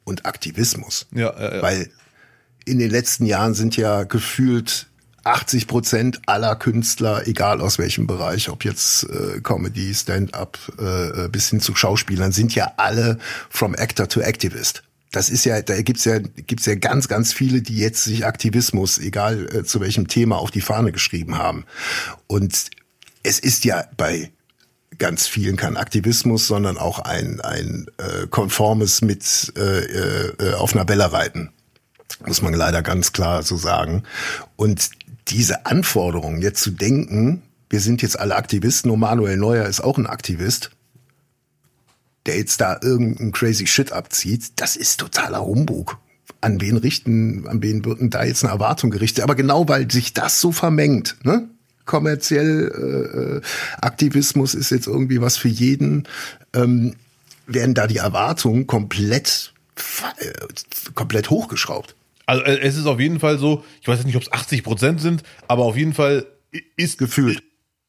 [0.04, 1.06] und Aktivismus.
[1.12, 1.62] Ja, ja, ja.
[1.62, 1.90] Weil
[2.64, 4.86] in den letzten Jahren sind ja gefühlt
[5.24, 11.50] 80 Prozent aller Künstler, egal aus welchem Bereich, ob jetzt äh, Comedy, Stand-up äh, bis
[11.50, 13.18] hin zu Schauspielern, sind ja alle
[13.50, 17.62] from actor to activist das ist ja, da gibt's ja, gibt's ja ganz, ganz viele,
[17.62, 21.64] die jetzt sich Aktivismus, egal äh, zu welchem Thema, auf die Fahne geschrieben haben.
[22.26, 22.70] Und
[23.22, 24.32] es ist ja bei
[24.98, 30.88] ganz vielen kein Aktivismus, sondern auch ein, ein äh, konformes mit äh, äh, auf einer
[30.88, 31.50] Welle reiten.
[32.26, 34.04] Muss man leider ganz klar so sagen.
[34.56, 34.90] Und
[35.28, 39.98] diese Anforderung, jetzt zu denken, wir sind jetzt alle Aktivisten und Manuel Neuer ist auch
[39.98, 40.70] ein Aktivist,
[42.26, 45.98] der jetzt da irgendeinen crazy Shit abzieht, das ist totaler Humbug.
[46.40, 49.24] An wen richten, an wen wird denn da jetzt eine Erwartung gerichtet?
[49.24, 51.48] Aber genau weil sich das so vermengt, ne?
[51.84, 53.40] Kommerziell äh, äh
[53.80, 56.06] Aktivismus ist jetzt irgendwie was für jeden,
[56.54, 56.94] ähm,
[57.46, 59.52] werden da die Erwartungen komplett
[60.18, 60.30] äh,
[60.94, 61.96] komplett hochgeschraubt.
[62.26, 65.00] Also äh, es ist auf jeden Fall so, ich weiß nicht, ob es 80 Prozent
[65.00, 66.26] sind, aber auf jeden Fall
[66.76, 67.42] ist gefühlt.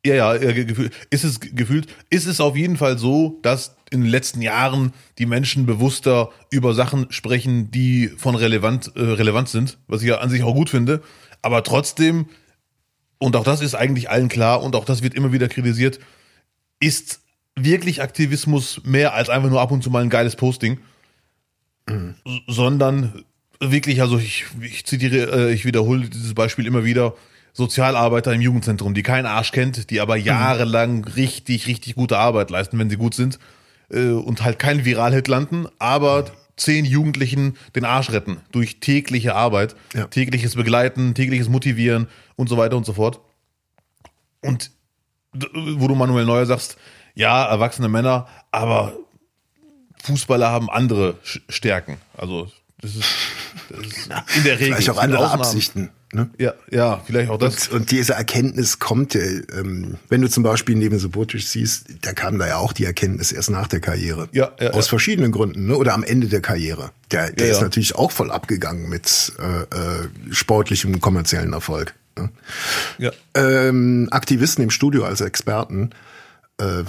[0.05, 4.09] Ja, ja, gefühlt, ist es gefühlt, ist es auf jeden Fall so, dass in den
[4.09, 10.01] letzten Jahren die Menschen bewusster über Sachen sprechen, die von relevant, äh, relevant sind, was
[10.01, 11.01] ich ja an sich auch gut finde.
[11.41, 12.25] Aber trotzdem,
[13.17, 15.99] und auch das ist eigentlich allen klar und auch das wird immer wieder kritisiert,
[16.81, 17.21] ist
[17.55, 20.79] wirklich Aktivismus mehr als einfach nur ab und zu mal ein geiles Posting,
[21.87, 22.15] mhm.
[22.47, 23.23] sondern
[23.61, 27.15] wirklich, also ich, ich zitiere, äh, ich wiederhole dieses Beispiel immer wieder,
[27.53, 30.23] Sozialarbeiter im Jugendzentrum, die keinen Arsch kennt, die aber mhm.
[30.23, 33.39] jahrelang richtig, richtig gute Arbeit leisten, wenn sie gut sind
[33.89, 36.25] äh, und halt kein Viralhit landen, aber
[36.57, 40.05] zehn Jugendlichen den Arsch retten durch tägliche Arbeit, ja.
[40.07, 43.21] tägliches Begleiten, tägliches Motivieren und so weiter und so fort.
[44.41, 44.71] Und
[45.53, 46.77] wo du Manuel Neuer sagst,
[47.15, 48.93] ja, erwachsene Männer, aber
[50.03, 51.97] Fußballer haben andere Stärken.
[52.17, 53.09] Also das ist,
[53.69, 54.75] das ist in der Regel.
[54.75, 55.41] Vielleicht auch andere Ausnahmen.
[55.43, 55.89] Absichten.
[56.13, 56.29] Ne?
[56.37, 57.69] Ja, ja, vielleicht auch das.
[57.69, 62.37] Und, und diese Erkenntnis kommt, ähm, wenn du zum Beispiel neben Subotic siehst, da kam
[62.37, 64.29] da ja auch die Erkenntnis erst nach der Karriere.
[64.31, 64.89] Ja, ja Aus ja.
[64.89, 65.75] verschiedenen Gründen, ne?
[65.75, 66.91] oder am Ende der Karriere.
[67.11, 71.95] Der, der ja, ist natürlich auch voll abgegangen mit äh, äh, sportlichem, kommerziellen Erfolg.
[72.15, 72.29] Ne?
[72.99, 73.11] Ja.
[73.33, 75.89] Ähm, Aktivisten im Studio als Experten
[76.59, 76.83] äh,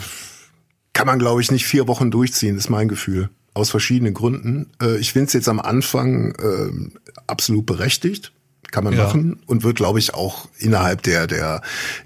[0.92, 3.30] kann man, glaube ich, nicht vier Wochen durchziehen, ist mein Gefühl.
[3.54, 4.70] Aus verschiedenen Gründen.
[4.82, 6.90] Äh, ich finde es jetzt am Anfang äh,
[7.26, 8.32] absolut berechtigt
[8.74, 9.04] kann man ja.
[9.04, 11.62] machen und wird, glaube ich, auch innerhalb der, der,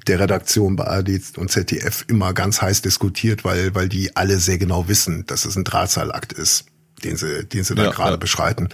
[0.06, 4.58] der Redaktion bei ARD und ZDF immer ganz heiß diskutiert, weil, weil die alle sehr
[4.58, 6.66] genau wissen, dass es ein Drahtseilakt ist,
[7.04, 8.16] den sie, den sie da ja, gerade ja.
[8.16, 8.68] beschreiten.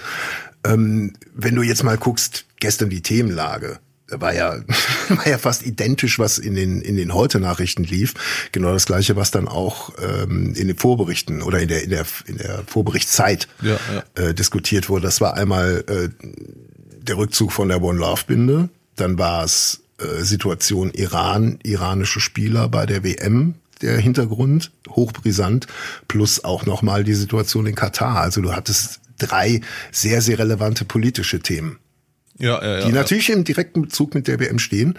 [0.67, 3.79] Ähm, wenn du jetzt mal guckst, gestern die Themenlage,
[4.09, 4.57] war ja,
[5.09, 8.15] war ja fast identisch, was in den, in den Heute-Nachrichten lief.
[8.51, 12.05] Genau das gleiche, was dann auch ähm, in den Vorberichten oder in der, in der,
[12.27, 14.21] in der Vorberichtszeit ja, ja.
[14.21, 15.05] Äh, diskutiert wurde.
[15.05, 16.09] Das war einmal äh,
[17.07, 18.69] der Rückzug von der One Love Binde.
[18.97, 25.67] Dann war es äh, Situation Iran, iranische Spieler bei der WM, der Hintergrund, hochbrisant,
[26.09, 28.21] plus auch nochmal die Situation in Katar.
[28.21, 29.61] Also du hattest drei
[29.93, 31.79] sehr, sehr relevante politische Themen.
[32.39, 33.35] Ja, ja, ja, die natürlich ja.
[33.35, 34.99] im direkten Bezug mit der WM stehen.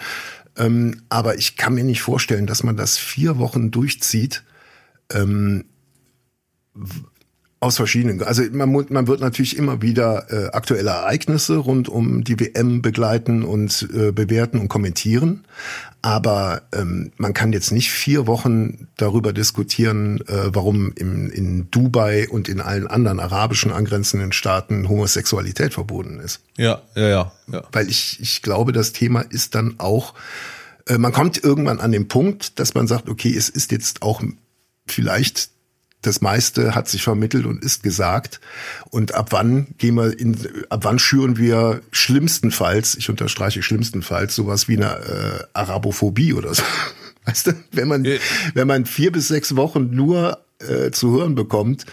[0.56, 4.42] Ähm, aber ich kann mir nicht vorstellen, dass man das vier Wochen durchzieht.
[5.12, 5.64] Ähm,
[7.58, 12.38] aus verschiedenen, also man, man wird natürlich immer wieder äh, aktuelle Ereignisse rund um die
[12.38, 15.44] WM begleiten und äh, bewerten und kommentieren.
[16.02, 22.28] Aber ähm, man kann jetzt nicht vier Wochen darüber diskutieren, äh, warum im, in Dubai
[22.28, 26.42] und in allen anderen arabischen angrenzenden Staaten Homosexualität verboten ist.
[26.58, 27.32] Ja, ja, ja.
[27.50, 27.62] ja.
[27.72, 30.14] Weil ich, ich glaube, das Thema ist dann auch,
[30.86, 34.22] äh, man kommt irgendwann an den Punkt, dass man sagt, okay, es ist jetzt auch
[34.86, 35.55] vielleicht
[36.06, 38.40] das meiste hat sich vermittelt und ist gesagt.
[38.90, 40.36] Und ab wann gehen wir in,
[40.68, 46.62] ab wann schüren wir schlimmstenfalls, ich unterstreiche schlimmstenfalls, sowas wie eine äh, Arabophobie oder so.
[47.24, 48.16] Weißt du, wenn man, ja.
[48.54, 51.84] wenn man vier bis sechs Wochen nur äh, zu hören bekommt,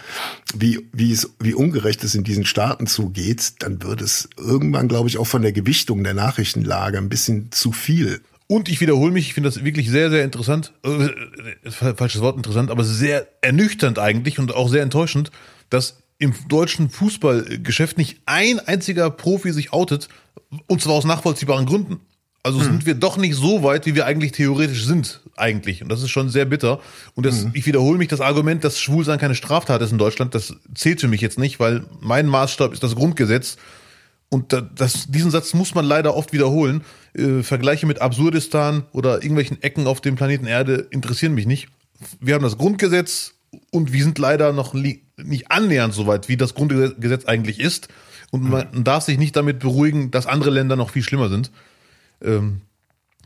[0.54, 5.08] wie, wie es, wie ungerecht es in diesen Staaten zugeht, dann wird es irgendwann, glaube
[5.08, 8.20] ich, auch von der Gewichtung der Nachrichtenlage ein bisschen zu viel.
[8.46, 12.70] Und ich wiederhole mich, ich finde das wirklich sehr, sehr interessant, äh, falsches Wort interessant,
[12.70, 15.30] aber sehr ernüchternd eigentlich und auch sehr enttäuschend,
[15.70, 20.08] dass im deutschen Fußballgeschäft nicht ein einziger Profi sich outet,
[20.66, 22.00] und zwar aus nachvollziehbaren Gründen.
[22.42, 22.66] Also hm.
[22.66, 25.82] sind wir doch nicht so weit, wie wir eigentlich theoretisch sind, eigentlich.
[25.82, 26.80] Und das ist schon sehr bitter.
[27.14, 27.52] Und das, hm.
[27.54, 31.08] ich wiederhole mich, das Argument, dass Schwulsein keine Straftat ist in Deutschland, das zählt für
[31.08, 33.56] mich jetzt nicht, weil mein Maßstab ist das Grundgesetz
[34.34, 36.82] und das, diesen Satz muss man leider oft wiederholen.
[37.16, 41.68] Äh, Vergleiche mit Absurdistan oder irgendwelchen Ecken auf dem Planeten Erde interessieren mich nicht.
[42.18, 43.34] Wir haben das Grundgesetz
[43.70, 45.04] und wir sind leider noch nicht
[45.52, 47.86] annähernd so weit, wie das Grundgesetz eigentlich ist.
[48.32, 48.82] Und man mhm.
[48.82, 51.52] darf sich nicht damit beruhigen, dass andere Länder noch viel schlimmer sind.
[52.20, 52.62] Ähm,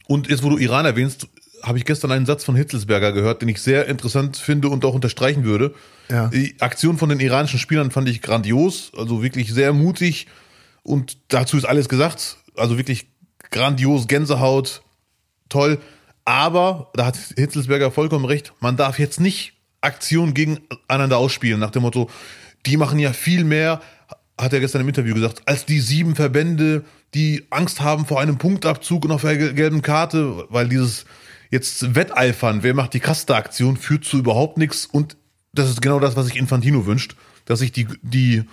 [0.08, 1.26] und jetzt, wo du Iran erwähnst,
[1.62, 4.92] habe ich gestern einen Satz von Hitzelsberger gehört, den ich sehr interessant finde und auch
[4.92, 5.74] unterstreichen würde.
[6.10, 6.28] Ja.
[6.28, 10.26] Die Aktion von den iranischen Spielern fand ich grandios, also wirklich sehr mutig
[10.88, 12.38] und dazu ist alles gesagt.
[12.56, 13.08] Also wirklich
[13.50, 14.82] grandios, Gänsehaut,
[15.48, 15.78] toll.
[16.24, 21.82] Aber, da hat Hitzelsberger vollkommen recht, man darf jetzt nicht Aktionen gegeneinander ausspielen, nach dem
[21.82, 22.10] Motto,
[22.66, 23.80] die machen ja viel mehr,
[24.38, 28.38] hat er gestern im Interview gesagt, als die sieben Verbände, die Angst haben vor einem
[28.38, 31.06] Punktabzug und auf der gelben Karte, weil dieses
[31.50, 35.16] jetzt Wetteifern, wer macht die krasseste Aktion, führt zu überhaupt nichts und
[35.54, 38.44] das ist genau das, was sich Infantino wünscht, dass sich die, die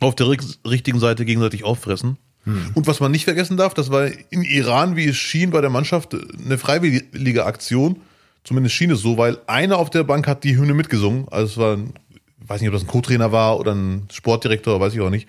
[0.00, 2.18] auf der richtigen Seite gegenseitig auffressen.
[2.44, 2.70] Hm.
[2.74, 5.70] Und was man nicht vergessen darf, das war in Iran, wie es schien, bei der
[5.70, 8.00] Mannschaft eine freiwillige Aktion.
[8.44, 11.26] Zumindest schien es so, weil einer auf der Bank hat die Hymne mitgesungen.
[11.30, 14.94] Also es war, ich weiß nicht, ob das ein Co-Trainer war oder ein Sportdirektor, weiß
[14.94, 15.26] ich auch nicht.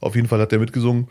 [0.00, 1.08] Auf jeden Fall hat der mitgesungen.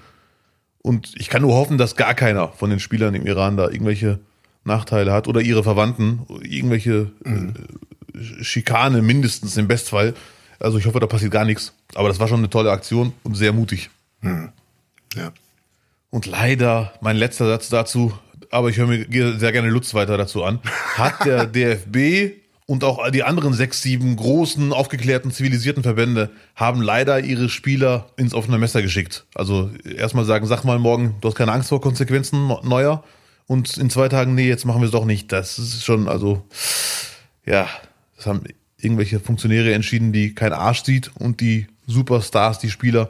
[0.82, 4.20] Und ich kann nur hoffen, dass gar keiner von den Spielern im Iran da irgendwelche
[4.66, 7.54] Nachteile hat oder ihre Verwandten, irgendwelche mhm.
[8.42, 10.14] Schikane mindestens im Bestfall.
[10.60, 11.74] Also ich hoffe, da passiert gar nichts.
[11.94, 13.90] Aber das war schon eine tolle Aktion und sehr mutig.
[14.22, 14.52] Mhm.
[15.16, 15.32] Ja.
[16.10, 18.14] Und leider, mein letzter Satz dazu,
[18.50, 20.60] aber ich höre mir sehr gerne Lutz weiter dazu an,
[20.96, 27.20] hat der DFB und auch die anderen sechs, sieben großen, aufgeklärten, zivilisierten Verbände haben leider
[27.20, 29.26] ihre Spieler ins offene Messer geschickt.
[29.36, 33.04] Also erstmal sagen, sag mal morgen, du hast keine Angst vor Konsequenzen neuer.
[33.46, 35.32] Und in zwei Tagen, nee, jetzt machen wir es doch nicht.
[35.32, 36.44] Das ist schon, also,
[37.46, 37.70] ja,
[38.16, 38.42] das haben
[38.80, 43.10] irgendwelche Funktionäre entschieden, die kein Arsch sieht und die Superstars, die Spieler,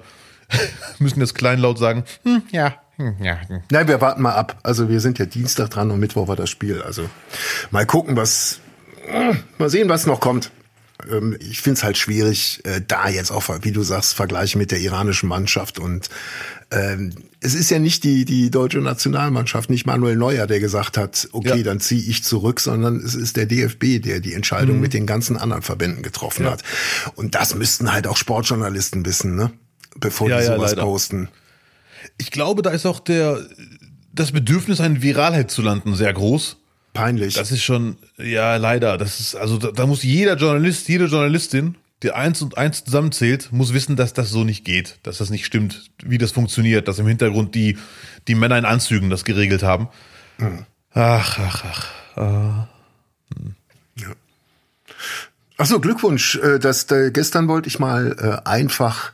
[1.00, 3.40] müssen jetzt kleinlaut sagen, hm, ja, hm, ja.
[3.48, 3.62] Hm.
[3.72, 4.58] Nein, wir warten mal ab.
[4.64, 6.82] Also wir sind ja Dienstag dran und Mittwoch war das Spiel.
[6.82, 7.10] Also
[7.72, 8.60] mal gucken, was,
[9.58, 10.52] mal sehen, was noch kommt.
[11.10, 14.72] Ähm, ich finde es halt schwierig, äh, da jetzt auch, wie du sagst, Vergleiche mit
[14.72, 16.10] der iranischen Mannschaft und
[16.72, 21.30] ähm, es ist ja nicht die, die deutsche Nationalmannschaft, nicht Manuel Neuer, der gesagt hat,
[21.32, 21.64] okay, ja.
[21.64, 24.82] dann ziehe ich zurück, sondern es ist der DFB, der die Entscheidung mhm.
[24.82, 26.52] mit den ganzen anderen Verbänden getroffen ja.
[26.52, 26.64] hat.
[27.16, 29.52] Und das müssten halt auch Sportjournalisten wissen, ne?
[29.96, 30.84] bevor ja, die sowas leider.
[30.84, 31.30] posten.
[32.18, 33.40] Ich glaube, da ist auch der,
[34.14, 36.58] das Bedürfnis, eine Viralheit zu landen, sehr groß.
[36.94, 37.34] Peinlich.
[37.34, 38.98] Das ist schon, ja, leider.
[38.98, 41.76] Das ist, also da, da muss jeder Journalist, jede Journalistin
[42.06, 45.46] der eins und eins zusammenzählt, muss wissen, dass das so nicht geht, dass das nicht
[45.46, 47.78] stimmt, wie das funktioniert, dass im Hintergrund die,
[48.28, 49.90] die Männer in Anzügen das geregelt haben.
[50.38, 50.66] Mhm.
[50.94, 52.18] Ach, ach, ach.
[52.18, 52.22] Äh,
[53.36, 53.56] hm.
[53.98, 54.12] ja.
[55.58, 56.36] Achso, Glückwunsch.
[56.36, 59.12] Äh, das, äh, gestern wollte ich mal äh, einfach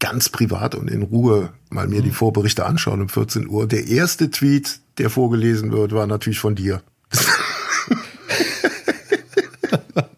[0.00, 2.06] ganz privat und in Ruhe mal mir mhm.
[2.06, 3.68] die Vorberichte anschauen um 14 Uhr.
[3.68, 6.82] Der erste Tweet, der vorgelesen wird, war natürlich von dir.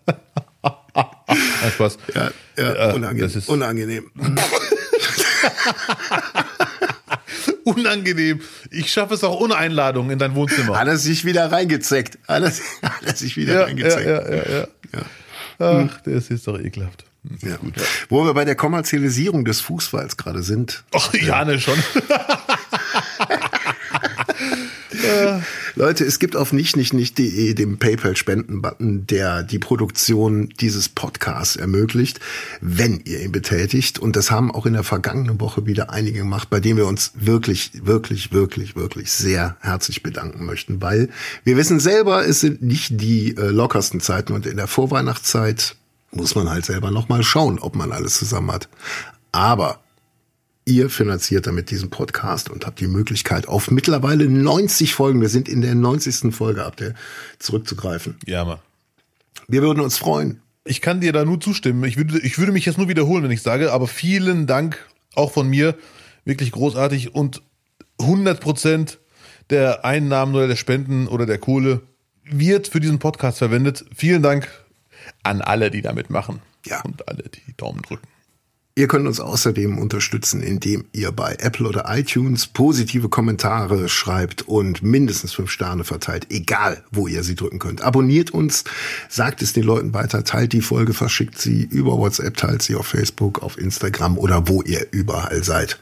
[1.78, 1.98] Spaß.
[2.14, 3.22] Ja, ja, ja unangenehm.
[3.22, 4.10] Das ist unangenehm.
[7.64, 8.40] unangenehm.
[8.70, 10.78] Ich schaffe es auch ohne Einladung in dein Wohnzimmer.
[10.78, 12.18] Hat er sich wieder reingezeckt.
[12.26, 12.50] Hat er,
[12.90, 14.06] hat er sich wieder ja, reingezeckt.
[14.06, 15.02] Ja, ja, ja, ja.
[15.60, 15.90] Ach, hm.
[16.06, 17.04] der ist doch ekelhaft.
[17.42, 17.56] Ja.
[17.56, 17.74] Gut.
[18.08, 20.84] Wo wir bei der Kommerzialisierung des Fußballs gerade sind.
[20.94, 21.78] Ach, ja, ne, schon.
[25.78, 32.18] Leute, es gibt auf nicht nicht nicht.de den PayPal-Spenden-Button, der die Produktion dieses Podcasts ermöglicht,
[32.60, 34.00] wenn ihr ihn betätigt.
[34.00, 37.12] Und das haben auch in der vergangenen Woche wieder einige gemacht, bei denen wir uns
[37.14, 41.10] wirklich, wirklich, wirklich, wirklich sehr herzlich bedanken möchten, weil
[41.44, 45.76] wir wissen selber, es sind nicht die äh, lockersten Zeiten und in der Vorweihnachtszeit
[46.10, 48.68] muss man halt selber nochmal schauen, ob man alles zusammen hat.
[49.30, 49.78] Aber
[50.68, 55.48] Ihr finanziert damit diesen Podcast und habt die Möglichkeit, auf mittlerweile 90 Folgen, wir sind
[55.48, 56.34] in der 90.
[56.34, 56.92] Folge ab der
[57.38, 58.18] zurückzugreifen.
[58.26, 58.58] Ja, mal.
[59.46, 60.42] Wir würden uns freuen.
[60.64, 61.82] Ich kann dir da nur zustimmen.
[61.84, 64.78] Ich würde, ich würde mich jetzt nur wiederholen, wenn ich sage, aber vielen Dank
[65.14, 65.74] auch von mir.
[66.26, 67.40] Wirklich großartig und
[67.98, 68.98] 100 Prozent
[69.48, 71.80] der Einnahmen oder der Spenden oder der Kohle
[72.24, 73.86] wird für diesen Podcast verwendet.
[73.96, 74.50] Vielen Dank
[75.22, 76.42] an alle, die damit machen.
[76.66, 76.82] Ja.
[76.82, 78.06] Und alle, die Daumen drücken.
[78.78, 84.84] Ihr könnt uns außerdem unterstützen, indem ihr bei Apple oder iTunes positive Kommentare schreibt und
[84.84, 87.82] mindestens fünf Sterne verteilt, egal wo ihr sie drücken könnt.
[87.82, 88.62] Abonniert uns,
[89.08, 92.86] sagt es den Leuten weiter, teilt die Folge, verschickt sie über WhatsApp, teilt sie auf
[92.86, 95.80] Facebook, auf Instagram oder wo ihr überall seid.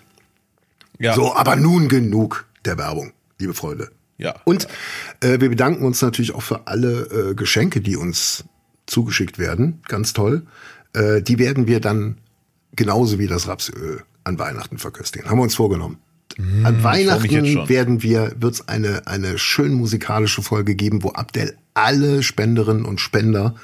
[0.99, 1.15] Ja.
[1.15, 3.91] So, aber nun genug der Werbung, liebe Freunde.
[4.17, 4.37] Ja.
[4.47, 4.69] Und
[5.21, 8.45] äh, wir bedanken uns natürlich auch für alle äh, Geschenke, die uns
[8.87, 9.83] zugeschickt werden.
[9.87, 10.47] Ganz toll.
[10.95, 12.17] Äh, die werden wir dann
[12.77, 15.29] genauso wie das Rapsöl an Weihnachten verköstigen.
[15.29, 15.99] Haben wir uns vorgenommen.
[16.37, 21.57] Mmh, an Weihnachten werden wir, wird es eine, eine schön musikalische Folge geben, wo Abdel
[21.75, 23.55] alle Spenderinnen und Spender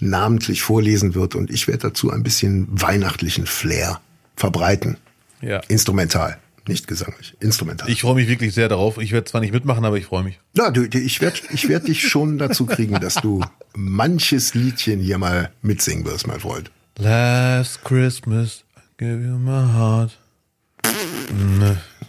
[0.00, 4.00] namentlich vorlesen wird und ich werde dazu ein bisschen weihnachtlichen Flair
[4.36, 4.96] verbreiten.
[5.40, 5.60] Ja.
[5.68, 7.88] Instrumental, nicht gesanglich, instrumental.
[7.88, 8.98] Ich freue mich wirklich sehr darauf.
[8.98, 10.40] Ich werde zwar nicht mitmachen, aber ich freue mich.
[10.56, 13.40] Ja, du, ich werde ich werd dich schon dazu kriegen, dass du
[13.74, 16.70] manches Liedchen hier mal mitsingen wirst, mein Freund.
[16.98, 20.16] Last Christmas, I gave you my heart.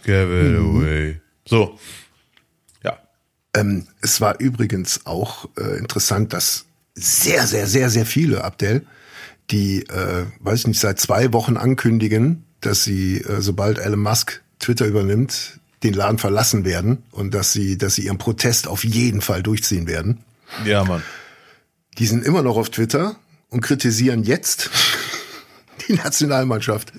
[0.04, 0.76] Give it mhm.
[0.76, 1.20] away.
[1.44, 1.78] So.
[2.84, 2.98] Ja.
[3.54, 8.86] Ähm, es war übrigens auch äh, interessant, dass sehr, sehr, sehr, sehr viele, Abdel,
[9.50, 14.42] die, äh, weiß ich nicht, seit zwei Wochen ankündigen, dass sie, äh, sobald Elon Musk
[14.60, 19.20] Twitter übernimmt, den Laden verlassen werden und dass sie, dass sie ihren Protest auf jeden
[19.20, 20.22] Fall durchziehen werden.
[20.64, 21.02] Ja, Mann.
[21.98, 23.16] Die sind immer noch auf Twitter
[23.56, 24.70] und kritisieren jetzt
[25.88, 26.92] die Nationalmannschaft,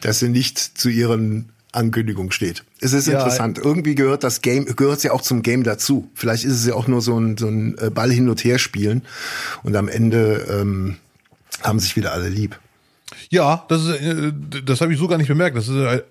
[0.00, 2.64] dass sie nicht zu ihren Ankündigungen steht.
[2.80, 3.58] Es ist Ja, interessant.
[3.58, 6.10] Irgendwie gehört das Game, gehört es ja auch zum Game dazu.
[6.14, 8.58] Vielleicht ist es ja auch nur so ein, so ein äh, Ball hin und her
[8.58, 9.02] spielen
[9.62, 10.96] und am Ende ähm,
[11.62, 12.58] haben sich wieder alle lieb.
[13.30, 14.32] Ja, das ist, äh,
[14.66, 15.56] das habe ich so gar nicht bemerkt.
[15.56, 16.02] Das ist, äh,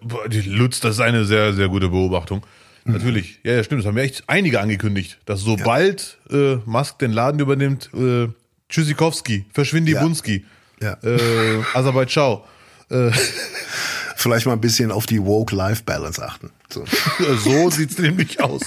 [0.46, 2.44] Lutz, das ist eine sehr, sehr gute Beobachtung.
[2.86, 3.82] Natürlich, ja, ja, stimmt.
[3.82, 8.30] Das haben wir echt einige angekündigt, dass sobald äh, Musk den Laden übernimmt, äh,
[8.72, 10.02] Tschüssikowski, Verschwindi Ja.
[10.02, 10.44] Bunski,
[10.82, 10.98] Ja.
[11.04, 12.44] äh, Aserbaidschau.
[12.90, 13.12] Äh,
[14.16, 16.52] Vielleicht mal ein bisschen auf die Woke-Life-Balance achten.
[16.72, 16.86] So.
[17.44, 18.62] so sieht's nämlich aus.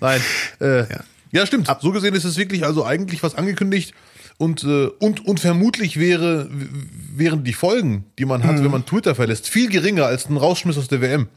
[0.00, 0.20] Nein.
[0.60, 0.84] Äh,
[1.32, 1.46] ja.
[1.46, 1.68] stimmt.
[1.80, 3.94] So gesehen ist es wirklich also eigentlich was angekündigt.
[4.38, 6.50] Und, äh, und, und vermutlich wäre,
[7.14, 10.76] wären die Folgen, die man hat, wenn man Twitter verlässt, viel geringer als ein Rausschmiss
[10.76, 11.28] aus der WM.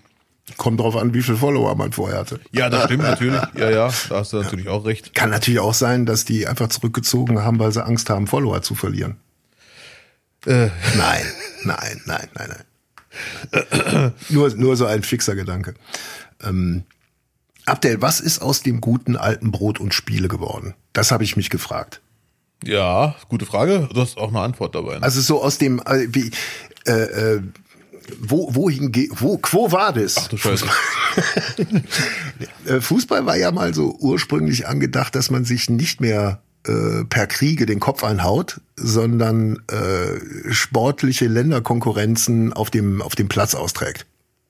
[0.57, 2.39] Kommt drauf an, wie viele Follower man vorher hatte.
[2.51, 3.41] Ja, das stimmt natürlich.
[3.55, 5.13] Ja, ja, da hast du natürlich auch recht.
[5.15, 8.75] Kann natürlich auch sein, dass die einfach zurückgezogen haben, weil sie Angst haben, Follower zu
[8.75, 9.17] verlieren.
[10.45, 11.25] Äh, Nein,
[11.63, 12.49] nein, nein, nein,
[13.51, 14.13] nein.
[14.29, 15.73] nur, nur so ein fixer Gedanke.
[16.43, 16.83] Ähm,
[17.65, 20.75] Abdel, was ist aus dem guten alten Brot und Spiele geworden?
[20.93, 22.01] Das habe ich mich gefragt.
[22.63, 23.89] ja, gute Frage.
[23.93, 24.95] Du hast auch eine Antwort dabei.
[24.95, 25.03] Ne?
[25.03, 26.31] Also so aus dem, äh, wie,
[26.87, 26.91] äh,
[27.35, 27.41] äh,
[28.19, 30.15] wo, wohin, wo, quo war das?
[30.17, 30.65] Ach du Scheiße.
[32.65, 37.27] Äh, Fußball war ja mal so ursprünglich angedacht, dass man sich nicht mehr äh, per
[37.27, 44.05] Kriege den Kopf einhaut, sondern äh, sportliche Länderkonkurrenzen auf dem, auf dem Platz austrägt.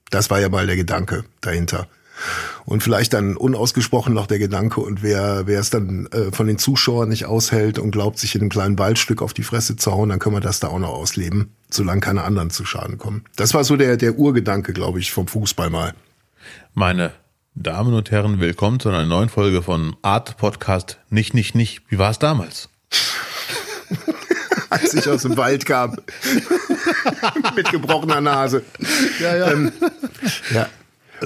[0.09, 1.87] Das war ja mal der Gedanke dahinter.
[2.65, 6.57] Und vielleicht dann unausgesprochen noch der Gedanke, und wer, wer es dann äh, von den
[6.57, 10.09] Zuschauern nicht aushält und glaubt, sich in einem kleinen Waldstück auf die Fresse zu hauen,
[10.09, 13.25] dann können wir das da auch noch ausleben, solange keine anderen zu Schaden kommen.
[13.35, 15.93] Das war so der, der Urgedanke, glaube ich, vom Fußball mal.
[16.73, 17.11] Meine
[17.55, 21.81] Damen und Herren, willkommen zu einer neuen Folge von Art Podcast Nicht, nicht, nicht.
[21.89, 22.69] Wie war es damals?
[24.69, 25.97] als ich aus dem Wald kam.
[27.55, 28.63] Mit gebrochener Nase.
[29.19, 29.51] Ja, ja.
[29.51, 29.71] Ähm,
[30.53, 30.69] ja.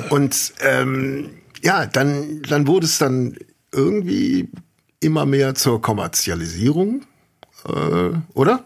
[0.09, 1.29] Und ähm,
[1.61, 3.37] ja, dann, dann wurde es dann
[3.71, 4.49] irgendwie
[4.99, 7.05] immer mehr zur Kommerzialisierung,
[7.67, 8.65] äh, oder?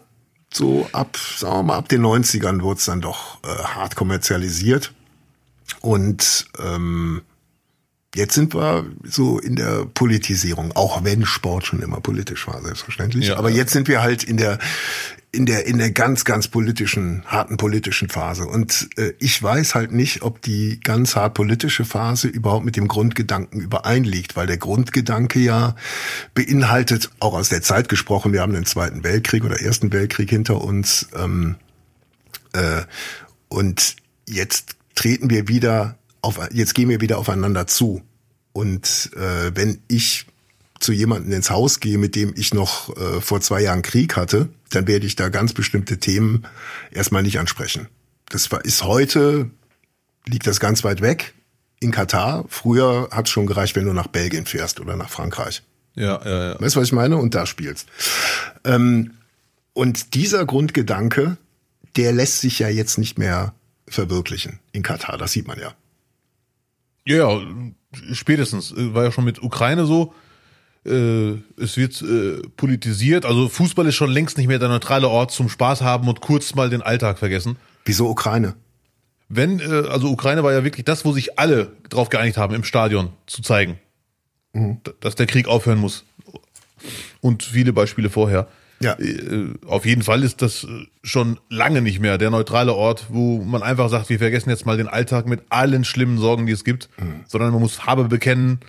[0.52, 4.94] So ab, sagen wir mal, ab den 90ern wurde es dann doch äh, hart kommerzialisiert.
[5.80, 7.22] Und ähm,
[8.18, 13.28] jetzt sind wir so in der Politisierung, auch wenn Sport schon immer politisch war, selbstverständlich.
[13.28, 13.36] Ja.
[13.36, 14.58] Aber jetzt sind wir halt in der
[15.30, 19.92] in der in der ganz ganz politischen harten politischen Phase und äh, ich weiß halt
[19.92, 25.38] nicht, ob die ganz hart politische Phase überhaupt mit dem Grundgedanken übereinliegt, weil der Grundgedanke
[25.38, 25.76] ja
[26.34, 30.62] beinhaltet auch aus der Zeit gesprochen, wir haben den Zweiten Weltkrieg oder Ersten Weltkrieg hinter
[30.62, 31.56] uns ähm,
[32.54, 32.82] äh,
[33.48, 38.02] und jetzt treten wir wieder auf, jetzt gehen wir wieder aufeinander zu.
[38.58, 40.26] Und äh, wenn ich
[40.80, 44.48] zu jemandem ins Haus gehe, mit dem ich noch äh, vor zwei Jahren Krieg hatte,
[44.70, 46.44] dann werde ich da ganz bestimmte Themen
[46.90, 47.86] erstmal nicht ansprechen.
[48.28, 49.48] Das war, ist heute,
[50.26, 51.34] liegt das ganz weit weg
[51.78, 52.46] in Katar.
[52.48, 55.62] Früher hat es schon gereicht, wenn du nach Belgien fährst oder nach Frankreich.
[55.94, 56.60] Ja, ja, ja.
[56.60, 57.16] Weißt du, was ich meine?
[57.16, 57.86] Und da spielst.
[58.64, 59.12] Ähm,
[59.72, 61.36] und dieser Grundgedanke,
[61.94, 63.54] der lässt sich ja jetzt nicht mehr
[63.86, 65.16] verwirklichen in Katar.
[65.16, 65.74] Das sieht man ja.
[67.04, 67.46] Ja, ja,
[68.12, 68.72] spätestens.
[68.72, 70.14] Äh, War ja schon mit Ukraine so.
[70.84, 73.24] Äh, es wird äh, politisiert.
[73.24, 76.54] Also Fußball ist schon längst nicht mehr der neutrale Ort zum Spaß haben und kurz
[76.54, 77.56] mal den Alltag vergessen.
[77.84, 78.54] Wieso Ukraine?
[79.28, 82.64] Wenn, äh, also Ukraine war ja wirklich das, wo sich alle drauf geeinigt haben, im
[82.64, 83.78] Stadion zu zeigen,
[84.52, 84.80] Mhm.
[85.00, 86.04] Dass der Krieg aufhören muss.
[87.20, 88.48] Und viele Beispiele vorher.
[88.80, 88.92] Ja.
[88.98, 90.68] Äh, auf jeden Fall ist das äh,
[91.02, 94.76] schon lange nicht mehr der neutrale Ort, wo man einfach sagt, wir vergessen jetzt mal
[94.76, 97.24] den Alltag mit allen schlimmen Sorgen, die es gibt, Mhm.
[97.26, 98.60] sondern man muss Farbe bekennen.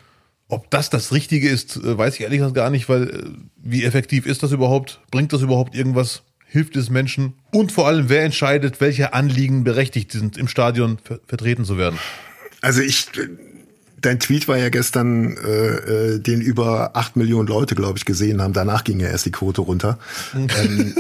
[0.48, 3.24] Ob das das Richtige ist, äh, weiß ich ehrlich gesagt gar nicht, weil äh,
[3.58, 5.00] wie effektiv ist das überhaupt?
[5.12, 6.24] Bringt das überhaupt irgendwas?
[6.48, 7.34] Hilft es Menschen?
[7.52, 12.00] Und vor allem, wer entscheidet, welche Anliegen berechtigt sind, im Stadion ver vertreten zu werden?
[12.62, 13.06] Also ich,
[14.02, 18.42] dein Tweet war ja gestern, äh, äh, den über acht Millionen Leute, glaube ich, gesehen
[18.42, 18.54] haben.
[18.54, 20.00] Danach ging ja erst die Quote runter.
[20.34, 20.96] ähm,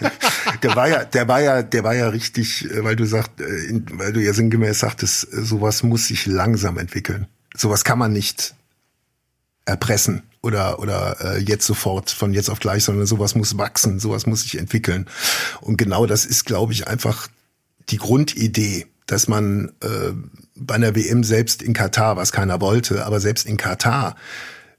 [0.62, 3.82] der war ja, der war ja, der war ja richtig, äh, weil du sagt, äh,
[3.92, 7.26] weil du ja sinngemäß sagtest, äh, sowas muss sich langsam entwickeln.
[7.56, 8.54] Sowas kann man nicht
[9.64, 14.26] erpressen oder oder äh, jetzt sofort von jetzt auf gleich, sondern sowas muss wachsen, sowas
[14.26, 15.06] muss sich entwickeln.
[15.60, 17.28] Und genau das ist, glaube ich, einfach
[17.88, 20.12] die Grundidee, dass man äh,
[20.56, 24.16] bei einer WM selbst in Katar, was keiner wollte, aber selbst in Katar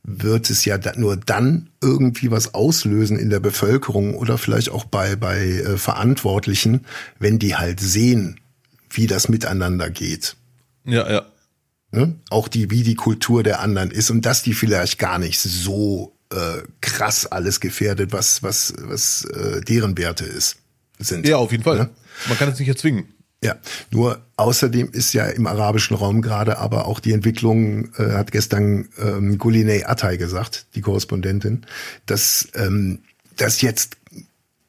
[0.04, 5.16] wird es ja nur dann irgendwie was auslösen in der Bevölkerung oder vielleicht auch bei
[5.16, 6.86] bei äh, Verantwortlichen,
[7.18, 8.40] wenn die halt sehen,
[8.90, 10.36] wie das miteinander geht.
[10.86, 11.26] Ja, ja.
[11.92, 12.16] Ne?
[12.30, 16.16] Auch die, wie die Kultur der anderen ist und dass die vielleicht gar nicht so
[16.32, 20.58] äh, krass alles gefährdet, was, was, was äh, deren Werte ist,
[21.00, 21.28] sind.
[21.28, 21.78] Ja, auf jeden Fall.
[21.78, 21.90] Ne?
[22.28, 23.15] Man kann es nicht erzwingen.
[23.44, 23.58] Ja,
[23.92, 28.90] nur außerdem ist ja im arabischen Raum gerade aber auch die Entwicklung, äh, hat gestern
[28.98, 31.66] ähm, Gulinei Atay gesagt, die Korrespondentin,
[32.06, 33.00] dass ähm,
[33.38, 33.98] das jetzt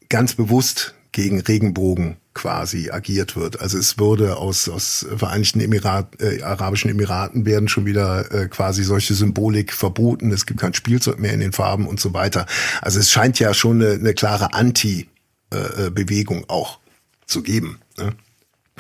[0.08, 3.62] ganz bewusst gegen Regenbogen quasi agiert wird.
[3.62, 8.84] Also es würde aus, aus Vereinigten Emirat, äh, Arabischen Emiraten werden schon wieder äh, quasi
[8.84, 10.30] solche Symbolik verboten.
[10.30, 12.44] Es gibt kein Spielzeug mehr in den Farben und so weiter.
[12.82, 16.78] Also es scheint ja schon eine, eine klare Anti-Bewegung äh, auch
[17.24, 17.78] zu geben.
[17.96, 18.12] Ne?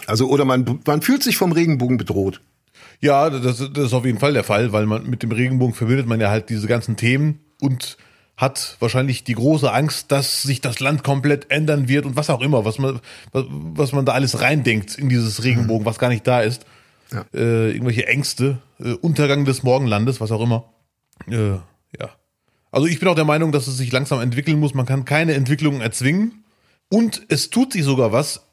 [0.06, 2.42] Also, oder man, man fühlt sich vom Regenbogen bedroht.
[3.00, 6.06] Ja, das, das ist auf jeden Fall der Fall, weil man mit dem Regenbogen verbindet
[6.06, 7.96] man ja halt diese ganzen Themen und
[8.36, 12.42] hat wahrscheinlich die große Angst, dass sich das Land komplett ändern wird und was auch
[12.42, 13.00] immer, was man,
[13.32, 15.86] was, man da alles reindenkt in dieses Regenbogen, mhm.
[15.86, 16.66] was gar nicht da ist.
[17.12, 17.24] Ja.
[17.32, 20.64] Äh, irgendwelche Ängste, äh, Untergang des Morgenlandes, was auch immer.
[21.30, 21.52] Äh,
[21.98, 22.10] ja.
[22.70, 24.74] Also ich bin auch der Meinung, dass es sich langsam entwickeln muss.
[24.74, 26.44] Man kann keine Entwicklungen erzwingen.
[26.88, 28.45] Und es tut sich sogar was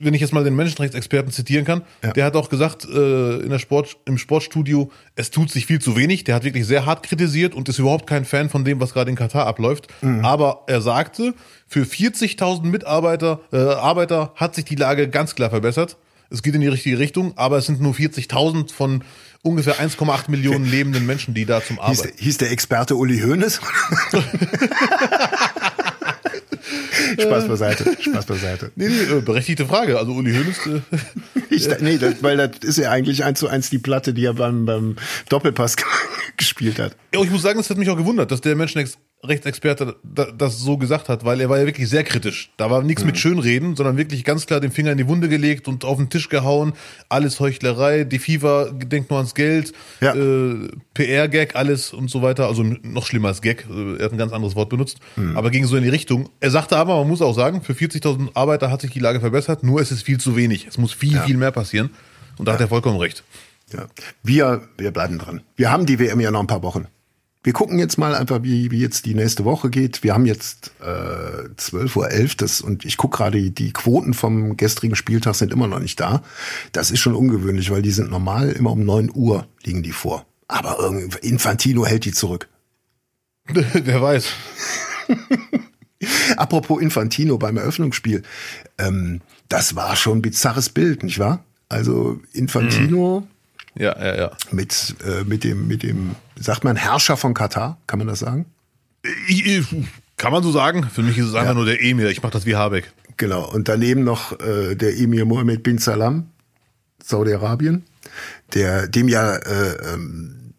[0.00, 2.12] wenn ich jetzt mal den Menschenrechtsexperten zitieren kann, ja.
[2.12, 5.94] der hat auch gesagt äh, in der Sport, im Sportstudio, es tut sich viel zu
[5.96, 6.24] wenig.
[6.24, 9.10] Der hat wirklich sehr hart kritisiert und ist überhaupt kein Fan von dem, was gerade
[9.10, 9.88] in Katar abläuft.
[10.00, 10.24] Mhm.
[10.24, 11.34] Aber er sagte,
[11.66, 15.98] für 40.000 Mitarbeiter, äh, Arbeiter hat sich die Lage ganz klar verbessert.
[16.30, 19.04] Es geht in die richtige Richtung, aber es sind nur 40.000 von
[19.42, 22.08] ungefähr 1,8 Millionen lebenden Menschen, die da zum Arbeiten.
[22.08, 23.60] Hieß, hieß der Experte Uli Hoeneß?
[27.20, 28.72] Spaß beiseite, Spaß beiseite.
[28.76, 29.98] Nee, nee, äh, berechtigte Frage.
[29.98, 30.66] Also Uli Hoeneß.
[30.66, 30.80] Äh,
[31.54, 34.34] ich, nee, das, weil das ist ja eigentlich eins zu eins die Platte, die er
[34.34, 34.96] beim, beim
[35.28, 35.76] Doppelpass
[36.36, 36.96] gespielt hat.
[37.14, 38.56] Ja, ich muss sagen, das hat mich auch gewundert, dass der
[39.22, 42.52] Menschenrechtsexperte das so gesagt hat, weil er war ja wirklich sehr kritisch.
[42.56, 43.08] Da war nichts mhm.
[43.08, 46.08] mit Schönreden, sondern wirklich ganz klar den Finger in die Wunde gelegt und auf den
[46.08, 46.72] Tisch gehauen.
[47.08, 50.14] Alles Heuchlerei, die FIFA denkt nur ans Geld, ja.
[50.14, 52.46] äh, PR-Gag, alles und so weiter.
[52.46, 53.66] Also noch schlimmer als Gag.
[53.70, 55.36] Äh, er hat ein ganz anderes Wort benutzt, mhm.
[55.36, 56.30] aber ging so in die Richtung.
[56.40, 59.62] Er sagte aber, man muss auch sagen, für 40.000 Arbeiter hat sich die Lage verbessert,
[59.62, 60.66] nur es ist viel zu wenig.
[60.66, 61.22] Es muss viel, ja.
[61.22, 61.90] viel mehr passieren.
[62.38, 62.54] Und da ja.
[62.54, 63.22] hat er vollkommen recht.
[63.72, 63.86] Ja.
[64.22, 65.42] Wir, wir bleiben dran.
[65.56, 66.88] Wir haben die WM ja noch ein paar Wochen.
[67.42, 70.02] Wir gucken jetzt mal einfach, wie, wie jetzt die nächste Woche geht.
[70.02, 74.94] Wir haben jetzt äh, 12.11 Uhr das, und ich gucke gerade, die Quoten vom gestrigen
[74.94, 76.22] Spieltag sind immer noch nicht da.
[76.72, 80.26] Das ist schon ungewöhnlich, weil die sind normal immer um 9 Uhr liegen die vor.
[80.48, 82.48] Aber irgendwie Infantino hält die zurück.
[83.48, 84.26] Wer weiß.
[86.36, 88.22] Apropos Infantino beim Eröffnungsspiel.
[88.76, 91.42] Ähm, das war schon ein bizarres Bild, nicht wahr?
[91.70, 93.20] Also Infantino.
[93.20, 93.39] Mhm
[93.74, 94.30] ja, ja, ja.
[94.50, 98.46] Mit, äh, mit dem, mit dem, sagt man Herrscher von Katar, kann man das sagen?
[99.28, 99.64] Ich,
[100.16, 100.84] kann man so sagen.
[100.84, 101.54] Für mich ist es einfach ja.
[101.54, 102.10] nur der Emir.
[102.10, 102.92] Ich mache das wie Habeck.
[103.16, 103.50] Genau.
[103.50, 106.30] Und daneben noch äh, der Emir Mohammed bin Salam,
[107.02, 107.84] Saudi-Arabien,
[108.52, 110.52] der dem ja äh, ähm,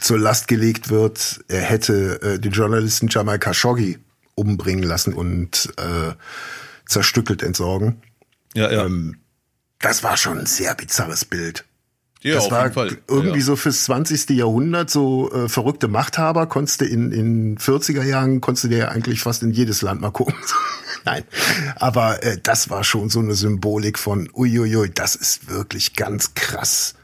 [0.00, 3.98] zur Last gelegt wird, er hätte äh, den Journalisten Jamal Khashoggi
[4.34, 6.12] umbringen lassen und äh,
[6.86, 8.02] zerstückelt entsorgen.
[8.54, 8.84] Ja, ja.
[8.84, 9.16] Ähm,
[9.78, 11.64] das war schon ein sehr bizarres Bild.
[12.22, 12.72] Ja, das war
[13.08, 13.44] irgendwie ja.
[13.44, 14.30] so fürs 20.
[14.30, 18.88] Jahrhundert so äh, verrückte Machthaber konntest du in in 40er Jahren konntest du dir ja
[18.88, 20.34] eigentlich fast in jedes Land mal gucken.
[21.04, 21.24] Nein,
[21.76, 26.94] aber äh, das war schon so eine Symbolik von uiuiui, das ist wirklich ganz krass.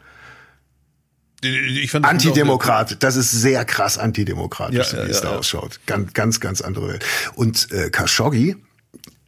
[1.43, 5.81] Ich fand das Antidemokrat, das ist sehr krass antidemokratisch, ja, wie es da ausschaut.
[5.87, 7.05] Ganz, ganz, ganz andere Welt.
[7.35, 8.57] Und äh, Khashoggi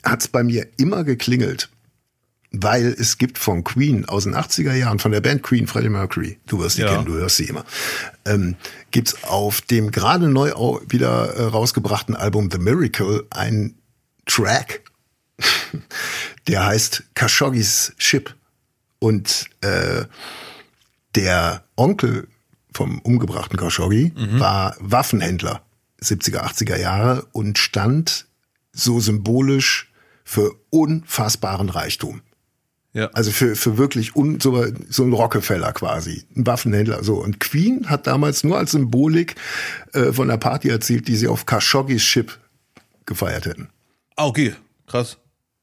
[0.04, 1.70] hat's bei mir immer geklingelt
[2.62, 6.38] weil es gibt von Queen aus den 80er Jahren, von der Band Queen, Freddie Mercury,
[6.46, 6.92] du wirst sie ja.
[6.92, 7.64] kennen, du hörst sie immer,
[8.24, 8.56] ähm,
[8.90, 10.52] gibt's auf dem gerade neu
[10.88, 13.74] wieder äh, rausgebrachten Album The Miracle ein
[14.26, 14.82] Track,
[16.48, 18.34] der heißt Khashoggis Ship.
[19.00, 20.06] Und äh,
[21.14, 22.26] der Onkel
[22.72, 24.40] vom umgebrachten Khashoggi mhm.
[24.40, 25.62] war Waffenhändler
[26.02, 28.26] 70er, 80er Jahre und stand
[28.72, 29.92] so symbolisch
[30.24, 32.22] für unfassbaren Reichtum.
[32.94, 33.10] Ja.
[33.12, 37.02] Also für, für wirklich un, so, so ein Rockefeller quasi, ein Waffenhändler.
[37.02, 37.16] So.
[37.16, 39.34] Und Queen hat damals nur als Symbolik
[39.92, 42.38] äh, von der Party erzählt, die sie auf Khashoggis Ship
[43.04, 43.68] gefeiert hätten.
[44.16, 44.54] Ah, okay,
[44.86, 45.18] krass.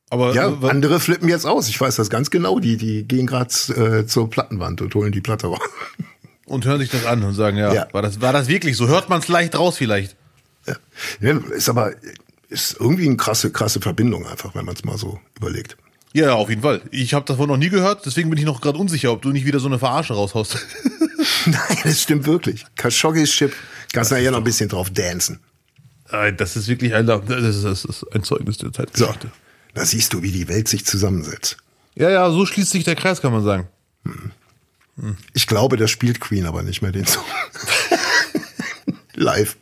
[0.10, 1.70] Aber ja, äh, andere flippen jetzt aus.
[1.70, 2.60] Ich weiß das ganz genau.
[2.60, 5.60] Die, die gehen gerade äh, zur Plattenwand und holen die Platte raus.
[6.46, 7.88] Und hören sich das an und sagen, ja, ja.
[7.94, 8.90] War, das, war das wirklich so?
[8.90, 10.18] Hört man es leicht raus vielleicht?
[10.68, 10.76] Ja.
[11.22, 11.38] ja.
[11.56, 11.94] Ist aber
[12.50, 15.78] ist irgendwie eine krasse, krasse Verbindung einfach, wenn man es mal so überlegt.
[16.14, 16.82] Ja, auf jeden Fall.
[16.92, 19.46] Ich habe davon noch nie gehört, deswegen bin ich noch gerade unsicher, ob du nicht
[19.46, 20.58] wieder so eine Verarsche raushaust.
[21.46, 22.66] Nein, das stimmt wirklich.
[22.76, 23.54] Khashoggi's Chip,
[23.94, 25.40] kannst du ja noch ein bisschen drauf dancen.
[26.38, 29.28] Das ist wirklich ein, das ist, ein Zeugnis der Zeitgeschichte.
[29.28, 29.34] So,
[29.74, 31.56] da siehst du, wie die Welt sich zusammensetzt.
[31.96, 33.70] Ja, ja, so schließt sich der Kreis, kann man sagen.
[35.34, 37.24] Ich glaube, der spielt Queen aber nicht mehr den Song.
[39.14, 39.56] Live.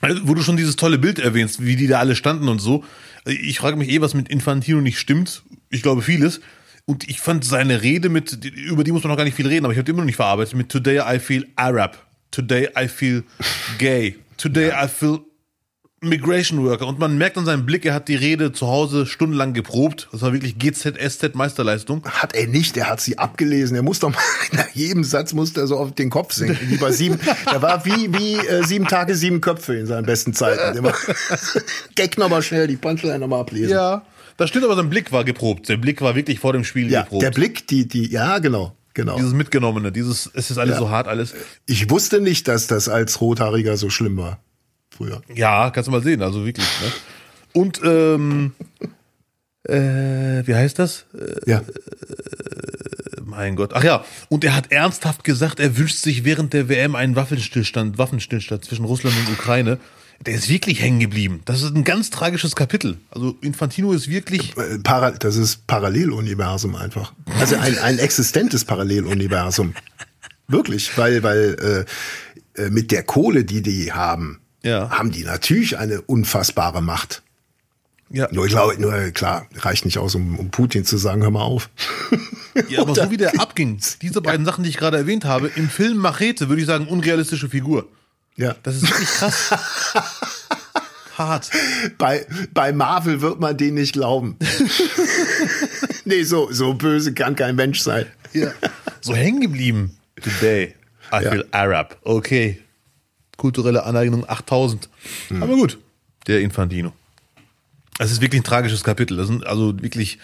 [0.00, 2.84] Also, wo du schon dieses tolle Bild erwähnst, wie die da alle standen und so.
[3.26, 5.42] Ich frage mich eh, was mit Infantino nicht stimmt.
[5.68, 6.40] Ich glaube vieles.
[6.84, 9.64] Und ich fand seine Rede mit, über die muss man noch gar nicht viel reden,
[9.64, 12.06] aber ich habe die immer noch nicht verarbeitet, mit Today I feel Arab.
[12.30, 13.24] Today I feel
[13.78, 14.16] gay.
[14.36, 15.20] Today I feel
[16.08, 16.86] Migration Worker.
[16.86, 20.08] Und man merkt an seinem Blick, er hat die Rede zu Hause stundenlang geprobt.
[20.12, 22.04] Das war wirklich GZSZ Meisterleistung.
[22.04, 23.76] Hat er nicht, er hat sie abgelesen.
[23.76, 24.18] Er muss doch mal,
[24.52, 26.70] nach jedem Satz musste er so auf den Kopf sinken.
[26.70, 30.32] Wie bei sieben, er war wie, wie äh, sieben Tage, sieben Köpfe in seinen besten
[30.32, 30.76] Zeiten.
[30.78, 30.92] Immer
[31.94, 33.70] Gag nochmal schnell, die Punchline nochmal ablesen.
[33.70, 34.02] Ja.
[34.36, 35.68] Das stimmt, aber sein Blick war geprobt.
[35.68, 37.22] Der Blick war wirklich vor dem Spiel ja, geprobt.
[37.22, 38.76] der Blick, die, die, ja, genau.
[38.92, 39.16] Genau.
[39.16, 40.78] Dieses Mitgenommene, dieses, es ist alles Ja.
[40.80, 41.34] so hart, alles.
[41.66, 44.38] Ich wusste nicht, dass das als Rothaariger so schlimm war.
[44.96, 45.22] Früher.
[45.34, 46.66] Ja, kannst du mal sehen, also wirklich.
[46.82, 46.92] Ne?
[47.52, 48.52] Und, ähm,
[49.68, 51.06] äh, wie heißt das?
[51.14, 51.62] Äh, Ja.
[53.24, 53.72] mein Gott.
[53.74, 57.98] Ach ja, und er hat ernsthaft gesagt, er wünscht sich während der WM einen Waffenstillstand,
[57.98, 59.78] Waffenstillstand zwischen Russland und Ukraine.
[60.24, 61.42] Der ist wirklich hängen geblieben.
[61.44, 62.96] Das ist ein ganz tragisches Kapitel.
[63.10, 64.56] Also Infantino ist wirklich.
[64.56, 67.12] Äh, Para, das ist Paralleluniversum einfach.
[67.38, 69.74] Also ein, ein existentes Paralleluniversum.
[70.48, 71.84] Wirklich, weil, weil
[72.56, 74.90] äh, äh, mit der Kohle, die die haben, Ja.
[74.90, 77.22] haben die natürlich eine unfassbare Macht.
[78.08, 81.30] Ja, Nur, ich glaube, nur klar, reicht nicht aus, um, um Putin zu sagen, hör
[81.32, 81.70] mal auf.
[82.68, 85.68] ja aber so wie der abging, diese beiden Sachen, die ich gerade erwähnt habe, im
[85.68, 87.88] Film Machete würde ich sagen, unrealistische Figur.
[88.36, 88.54] Ja.
[88.62, 89.50] Das ist wirklich krass.
[91.18, 91.50] Hart.
[91.98, 94.36] Bei, bei Marvel wird man den nicht glauben.
[96.04, 98.06] nee, so, so böse kann kein Mensch sein.
[98.34, 98.52] Ja.
[99.00, 99.96] So hängen geblieben.
[100.22, 100.74] Today,
[101.12, 101.30] I Ja.
[101.30, 101.96] feel Arab.
[102.04, 102.62] Okay.
[103.36, 104.88] Kulturelle Aneignung 8000.
[105.30, 105.78] Aber gut,
[106.26, 106.92] der Infantino.
[107.98, 109.16] Es ist wirklich ein tragisches Kapitel.
[109.16, 110.18] Das sind also wirklich.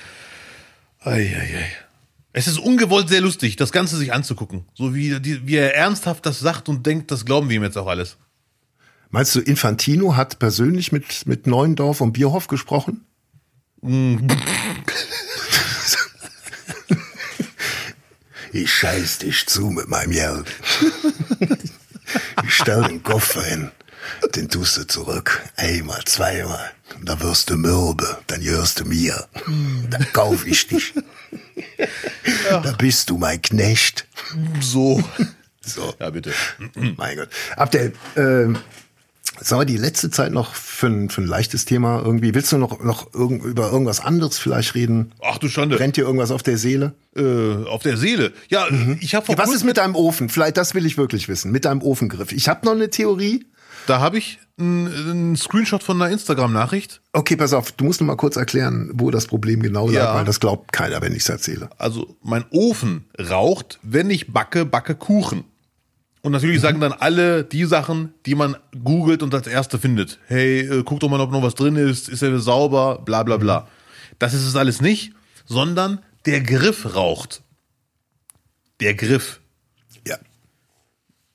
[1.00, 1.72] Ei, ei, ei.
[2.34, 4.64] Es ist ungewollt sehr lustig, das Ganze sich anzugucken.
[4.74, 7.76] So wie, die, wie er ernsthaft das sagt und denkt, das glauben wir ihm jetzt
[7.76, 8.16] auch alles.
[9.10, 13.04] Meinst du, Infantino hat persönlich mit, mit Neuendorf und Bierhoff gesprochen?
[18.52, 20.46] ich scheiß dich zu mit meinem Geld.
[22.44, 23.70] Ich stell den Koffer hin,
[24.34, 25.42] den tust du zurück.
[25.56, 26.72] Einmal, zweimal.
[27.02, 29.26] Da wirst du mürbe, dann gehörst du mir.
[29.88, 30.94] Dann kauf ich dich.
[32.50, 34.06] Da bist du mein Knecht.
[34.60, 35.02] So.
[35.64, 35.94] So.
[35.98, 36.32] Ja, bitte.
[36.96, 37.28] Mein Gott.
[37.56, 38.48] Abdel, äh,
[39.40, 42.34] sagen wir die letzte Zeit noch für ein, für ein leichtes Thema irgendwie.
[42.34, 45.12] Willst du noch, noch irgend, über irgendwas anderes vielleicht reden?
[45.22, 45.76] Ach du Schande.
[45.76, 46.94] Brennt dir irgendwas auf der Seele?
[47.16, 48.32] Äh, auf der Seele.
[48.48, 48.66] Ja,
[49.00, 50.28] ich habe vor Was ist mit deinem Ofen?
[50.28, 51.50] Vielleicht, das will ich wirklich wissen.
[51.52, 52.32] Mit deinem Ofengriff.
[52.32, 53.46] Ich habe noch eine Theorie.
[53.86, 57.00] da habe ich einen Screenshot von einer Instagram-Nachricht.
[57.12, 60.14] Okay, pass auf, du musst noch mal kurz erklären, wo das Problem genau lag, Ja.
[60.14, 61.68] weil das glaubt keiner, wenn ich es erzähle.
[61.78, 65.44] also mein Ofen raucht, wenn ich backe, backe Kuchen.
[66.22, 70.20] Und natürlich sagen dann alle die Sachen, die man googelt und als erste findet.
[70.28, 73.36] Hey, äh, guck doch mal, ob noch was drin ist, ist er sauber, bla bla
[73.36, 73.68] bla.
[74.20, 75.12] Das ist es alles nicht,
[75.46, 77.42] sondern der Griff raucht.
[78.80, 79.40] Der Griff.
[80.06, 80.16] Ja.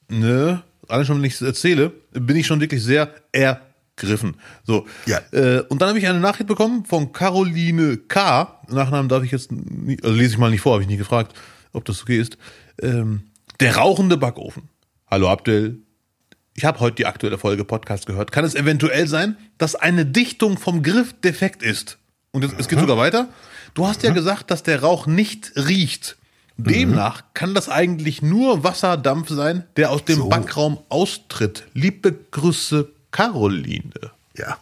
[0.08, 0.64] Ne?
[0.88, 4.38] Allein schon, wenn ich es erzähle, bin ich schon wirklich sehr ergriffen.
[4.64, 4.88] So.
[5.06, 5.20] Ja.
[5.32, 8.62] Äh, und dann habe ich eine Nachricht bekommen von Caroline K.
[8.70, 11.38] Nachnamen darf ich jetzt, nie, also lese ich mal nicht vor, habe ich nie gefragt,
[11.74, 12.38] ob das okay ist.
[12.82, 13.24] Ähm,
[13.60, 14.70] der rauchende Backofen.
[15.10, 15.80] Hallo Abdel.
[16.54, 18.34] Ich habe heute die aktuelle Folge Podcast gehört.
[18.34, 21.98] Kann es eventuell sein, dass eine Dichtung vom Griff defekt ist?
[22.32, 23.30] Und es, es geht sogar weiter.
[23.74, 26.18] Du hast ja gesagt, dass der Rauch nicht riecht.
[26.58, 30.30] Demnach kann das eigentlich nur Wasserdampf sein, der aus dem So.
[30.30, 31.68] Backraum austritt.
[31.74, 33.92] Liebe Grüße, Caroline.
[34.36, 34.58] Ja.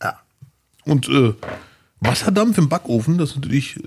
[0.00, 0.20] Ja.
[0.84, 1.34] Und äh,
[2.00, 3.78] Wasserdampf im Backofen, das ist natürlich,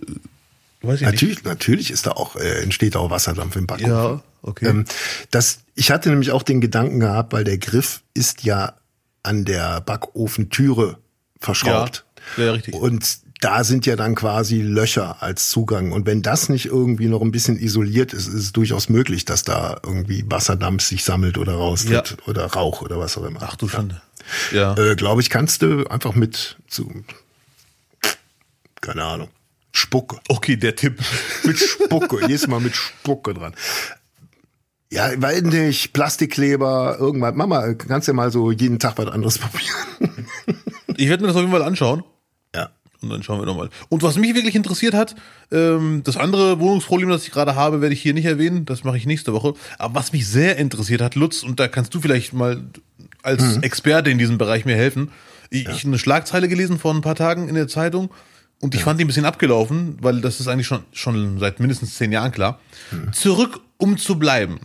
[0.81, 1.13] äh, weiß ich nicht.
[1.13, 3.91] Natürlich, natürlich ist da auch, äh, entsteht auch Wasserdampf im Backofen.
[3.91, 4.67] Ja, okay.
[4.67, 4.85] Ähm,
[5.31, 8.73] das, ich hatte nämlich auch den Gedanken gehabt, weil der Griff ist ja
[9.23, 10.97] an der Backofentüre
[11.39, 12.05] verschraubt.
[12.37, 12.73] Ja, ja, richtig.
[12.73, 15.91] Und da sind ja dann quasi Löcher als Zugang.
[15.91, 19.43] Und wenn das nicht irgendwie noch ein bisschen isoliert ist, ist es durchaus möglich, dass
[19.43, 22.27] da irgendwie Wasserdampf sich sammelt oder raustritt Ja.
[22.27, 23.39] oder Rauch oder was auch immer.
[23.43, 24.01] Ach du Schande.
[24.51, 24.75] Ja.
[24.75, 26.91] Äh, Glaube ich, kannst du einfach mit zu,
[28.81, 29.29] keine Ahnung,
[29.77, 30.17] Spucke.
[30.27, 30.99] Okay, der Tipp.
[31.43, 33.53] Mit Spucke, jedes Mal mit Spucke dran.
[34.91, 37.35] Ja, weil nicht, Plastikkleber, irgendwas.
[37.35, 40.25] Mama, kannst ja mal so jeden Tag was anderes probieren.
[40.95, 42.03] Ich werde mir das auf jeden Fall anschauen.
[42.55, 42.71] Ja.
[43.01, 43.69] Und dann schauen wir nochmal.
[43.89, 45.15] Und was mich wirklich interessiert hat,
[45.51, 48.65] ähm, das andere Wohnungsproblem, das ich gerade habe, werde ich hier nicht erwähnen.
[48.65, 49.53] Das mache ich nächste Woche.
[49.77, 52.63] Aber was mich sehr interessiert hat, Lutz, und da kannst du vielleicht mal
[53.21, 55.11] als Experte in diesem Bereich mir helfen.
[55.51, 58.09] Ich, ich eine Schlagzeile gelesen vor ein paar Tagen in der Zeitung.
[58.61, 61.95] Und ich fand die ein bisschen abgelaufen, weil das ist eigentlich schon, schon seit mindestens
[61.95, 62.59] zehn Jahren klar.
[63.11, 64.59] Zurück, um zu bleiben.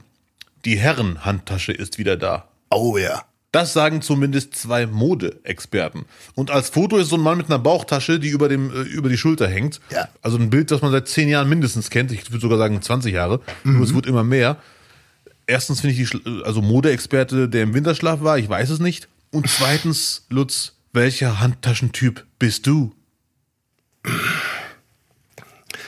[0.64, 2.48] Die Herrenhandtasche ist wieder da.
[2.70, 3.22] Oh ja.
[3.50, 6.06] Das sagen zumindest zwei Mode-Experten.
[6.34, 9.10] Und als Foto ist so ein Mann mit einer Bauchtasche, die über, dem, äh, über
[9.10, 9.78] die Schulter hängt.
[9.90, 10.08] Ja.
[10.22, 12.12] Also ein Bild, das man seit zehn Jahren mindestens kennt.
[12.12, 13.40] Ich würde sogar sagen 20 Jahre.
[13.64, 14.56] Nur es wird immer mehr.
[15.46, 19.08] Erstens finde ich die, Schl- also Mode-Experte, der im Winterschlaf war, ich weiß es nicht.
[19.30, 22.94] Und zweitens, Lutz, welcher Handtaschentyp bist du?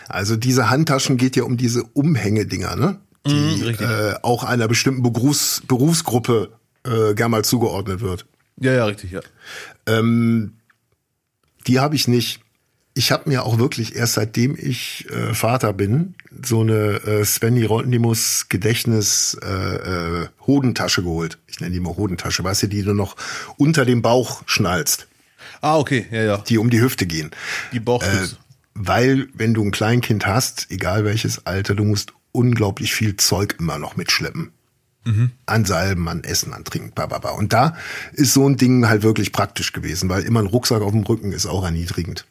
[0.09, 2.99] Also diese Handtaschen geht ja um diese Umhängedinger, ne?
[3.27, 3.89] Die Mhm, richtig.
[3.89, 6.51] äh, auch einer bestimmten Berufs Berufsgruppe
[6.85, 8.27] äh, gern mal zugeordnet wird.
[8.61, 9.21] Ja, ja, richtig, ja.
[11.67, 12.41] Die habe ich nicht.
[12.97, 17.57] Ich habe mir auch wirklich erst seitdem ich äh, Vater bin so eine äh, Sven
[17.57, 19.49] Hieronymus Gedächtnis äh,
[20.23, 21.39] äh, Hodentasche geholt.
[21.49, 23.17] Ich nenne die mal Hodentasche, weißt du, die du noch
[23.57, 25.09] unter dem Bauch schnallst,
[25.65, 26.37] Ah, okay, ja, ja.
[26.37, 27.31] die um die Hüfte gehen.
[27.73, 28.37] Die Bauchstütze.
[28.75, 33.79] Weil, wenn du ein Kleinkind hast, egal welches Alter, du musst unglaublich viel Zeug immer
[33.79, 34.53] noch mitschleppen.
[35.47, 37.31] An Salben, an Essen, an Trinken, bababa.
[37.31, 37.77] Und da
[38.13, 41.33] ist so ein Ding halt wirklich praktisch gewesen, weil immer ein Rucksack auf dem Rücken
[41.33, 42.27] ist auch erniedrigend.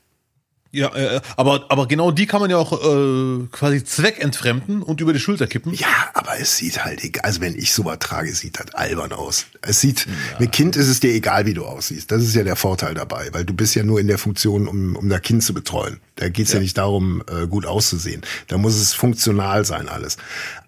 [0.76, 5.14] Ja, äh, aber, aber genau die kann man ja auch äh, quasi zweckentfremden und über
[5.14, 5.72] die Schulter kippen.
[5.72, 7.24] Ja, aber es sieht halt egal.
[7.26, 9.46] Also wenn ich sowas trage, sieht das albern aus.
[9.62, 10.08] Es sieht,
[10.40, 12.12] mit Kind ist es dir egal, wie du aussiehst.
[12.12, 14.96] Das ist ja der Vorteil dabei, weil du bist ja nur in der Funktion, um,
[14.96, 16.00] um das Kind zu betreuen.
[16.16, 16.60] Da geht's ja.
[16.60, 18.24] nicht darum, äh, gut auszusehen.
[18.48, 20.18] Da muss es funktional sein, alles.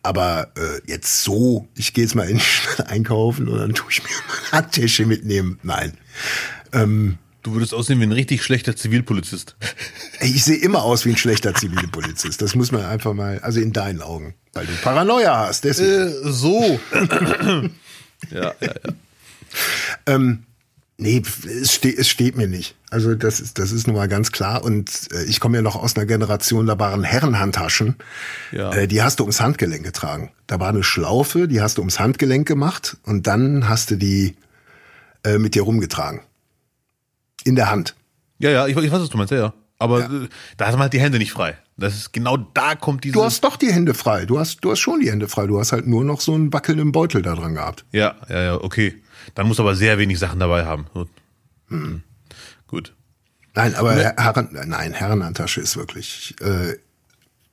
[0.03, 2.39] Aber äh, jetzt so, ich gehe jetzt mal in
[2.85, 5.57] einkaufen und dann tue ich mir mal eine Handtasche mitnehmen.
[5.63, 5.97] Nein.
[7.45, 9.55] Du würdest aussehen wie ein richtig schlechter Zivilpolizist.
[10.19, 12.41] Ich sehe immer aus wie ein schlechter Zivilpolizist.
[12.41, 15.63] Das muss man einfach mal, also in deinen Augen, weil du Paranoia hast.
[15.63, 16.27] Deswegen.
[16.27, 16.79] Äh, so.
[18.31, 18.73] ja, ja,
[20.07, 20.17] ja.
[20.97, 21.21] Nee,
[21.61, 22.75] es steht, es steht mir nicht.
[22.89, 24.63] Also das ist, das ist nun mal ganz klar.
[24.63, 27.95] Und äh, ich komme ja noch aus einer Generation, da waren Herrenhandtaschen.
[28.51, 28.73] Ja.
[28.73, 30.31] Äh, die hast du ums Handgelenk getragen.
[30.47, 34.35] Da war eine Schlaufe, die hast du ums Handgelenk gemacht und dann hast du die
[35.23, 36.21] äh, mit dir rumgetragen.
[37.45, 37.95] In der Hand.
[38.39, 39.53] Ja, ja, ich, ich weiß, was du meinst, ja, ja.
[39.77, 40.27] Aber äh,
[40.57, 41.57] da hat man halt die Hände nicht frei.
[41.77, 43.13] Das ist genau da kommt diese.
[43.13, 44.25] Du hast doch die Hände frei.
[44.25, 45.47] Du hast, du hast schon die Hände frei.
[45.47, 47.85] Du hast halt nur noch so einen wackelnden Beutel da dran gehabt.
[47.91, 49.01] ja, ja, ja, okay.
[49.33, 50.85] Dann musst du aber sehr wenig Sachen dabei haben.
[51.69, 52.03] Hm.
[52.67, 52.93] Gut.
[53.55, 56.75] Nein, aber Herren, nein, Herrenhandtasche ist wirklich äh,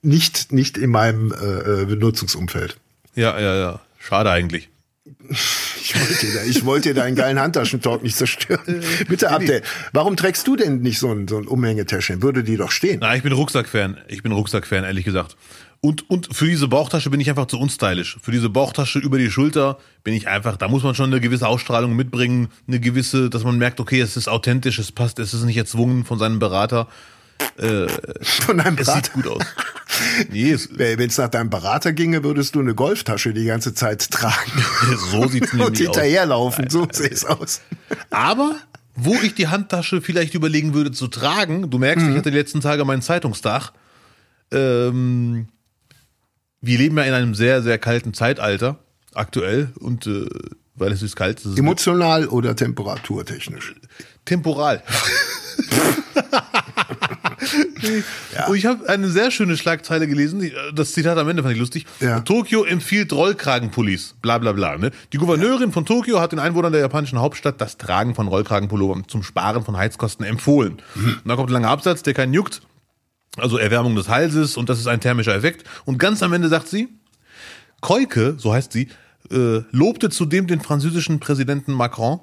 [0.01, 2.77] nicht, nicht in meinem äh, äh, Benutzungsumfeld.
[3.15, 3.79] Ja, ja, ja.
[3.99, 4.69] Schade eigentlich.
[5.05, 8.81] Ich wollte, dir da, ich wollte dir deinen geilen Handtaschentalk nicht zerstören.
[9.09, 9.65] Bitte Update.
[9.91, 12.21] Warum trägst du denn nicht so ein, so ein Umhängetäschchen?
[12.21, 12.99] Würde die doch stehen.
[13.01, 13.97] Na, ich bin Rucksack-Fan.
[14.07, 15.35] Ich bin Rucksack-Fan, ehrlich gesagt.
[15.81, 18.17] Und, und für diese Bauchtasche bin ich einfach zu unstylisch.
[18.21, 21.47] Für diese Bauchtasche über die Schulter bin ich einfach, da muss man schon eine gewisse
[21.49, 25.43] Ausstrahlung mitbringen, eine gewisse, dass man merkt, okay, es ist authentisch, es passt, es ist
[25.43, 26.87] nicht erzwungen von seinem Berater.
[27.57, 29.03] Von deinem Es Berater.
[29.03, 29.43] sieht gut aus.
[30.31, 34.51] Nee, Wenn es nach deinem Berater ginge, würdest du eine Golftasche die ganze Zeit tragen
[35.11, 35.95] so sieht's und nämlich aus.
[35.95, 36.69] hinterherlaufen.
[36.69, 37.61] So sieht es aus.
[38.09, 38.55] Aber
[38.95, 42.61] wo ich die Handtasche vielleicht überlegen würde zu tragen, du merkst, ich hatte die letzten
[42.61, 43.71] Tage meinen Zeitungstag.
[44.51, 45.47] Ähm,
[46.61, 48.79] wir leben ja in einem sehr, sehr kalten Zeitalter
[49.13, 50.27] aktuell und äh,
[50.75, 53.75] weil es ist kalt, es ist Emotional oder temperaturtechnisch.
[54.25, 54.81] temporal.
[58.47, 60.39] Und ich habe eine sehr schöne Schlagzeile gelesen.
[60.39, 61.85] die- Das Zitat am Ende fand ich lustig.
[61.99, 62.19] Ja.
[62.21, 64.15] Tokio empfiehlt Rollkragenpullis.
[64.21, 64.77] Bla bla bla.
[64.77, 64.91] Ne?
[65.11, 69.23] Die Gouverneurin von Tokio hat den Einwohnern der japanischen Hauptstadt das Tragen von Rollkragenpullovern zum
[69.23, 70.81] Sparen von Heizkosten empfohlen.
[70.95, 72.61] Und dann kommt ein langer Absatz, der keinen juckt.
[73.37, 75.67] Also Erwärmung des Halses und das ist ein thermischer Effekt.
[75.85, 76.89] Und ganz am Ende sagt sie,
[77.81, 78.89] Keuke, so heißt sie,
[79.31, 82.19] äh, lobte zudem den französischen Präsidenten Macron,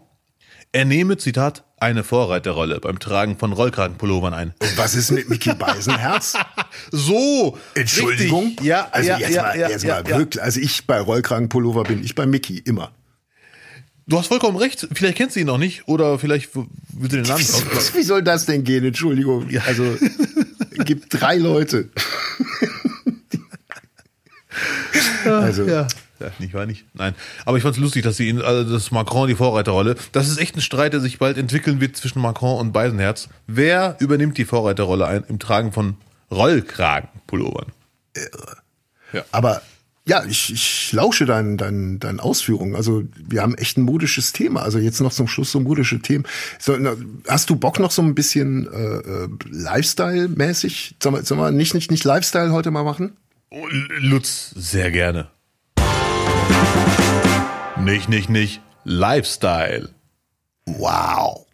[0.72, 4.54] er nehme, Zitat, eine Vorreiterrolle beim Tragen von Rollkragenpullovern ein.
[4.58, 6.34] Und was ist mit Mickey Beisenherz?
[6.92, 7.58] So!
[7.74, 8.46] Entschuldigung?
[8.46, 8.66] Richtig.
[8.66, 10.42] Ja, also ja, jetzt ja, mal, ja, jetzt ja, mal wirklich.
[10.42, 12.92] Also ich bei Rollkragenpullover bin ich bei Mickey immer.
[14.06, 14.88] Du hast vollkommen recht.
[14.92, 18.22] Vielleicht kennst du ihn noch nicht oder vielleicht willst du den Namen Wie, wie soll
[18.22, 18.84] das denn gehen?
[18.84, 19.48] Entschuldigung.
[19.66, 19.96] Also
[20.84, 21.90] gibt drei Leute.
[25.24, 25.86] also Ja.
[26.20, 26.84] Ja, nicht wahr nicht.
[26.94, 27.14] Nein,
[27.44, 29.96] aber ich fand es lustig, dass sie ihn, also das Macron die Vorreiterrolle.
[30.12, 33.28] Das ist echt ein Streit, der sich bald entwickeln wird zwischen Macron und Beisenherz.
[33.46, 35.96] Wer übernimmt die Vorreiterrolle ein im Tragen von
[36.30, 37.72] Rollkragenpullovern?
[39.32, 39.62] Aber
[40.06, 42.74] ja, ich, ich lausche deinen, deinen, deinen Ausführungen.
[42.74, 44.62] Also wir haben echt ein modisches Thema.
[44.62, 46.24] Also jetzt noch zum Schluss so modische Themen.
[46.58, 46.96] So, na,
[47.28, 50.96] hast du Bock noch so ein bisschen äh, äh, Lifestyle-mäßig?
[51.02, 53.16] Sag mal, sag mal, nicht, nicht, nicht Lifestyle heute mal machen?
[53.50, 53.66] Oh,
[53.98, 55.28] Lutz, sehr gerne.
[57.84, 58.60] Nicht, nicht, nicht.
[58.84, 59.88] Lifestyle.
[60.66, 61.46] Wow.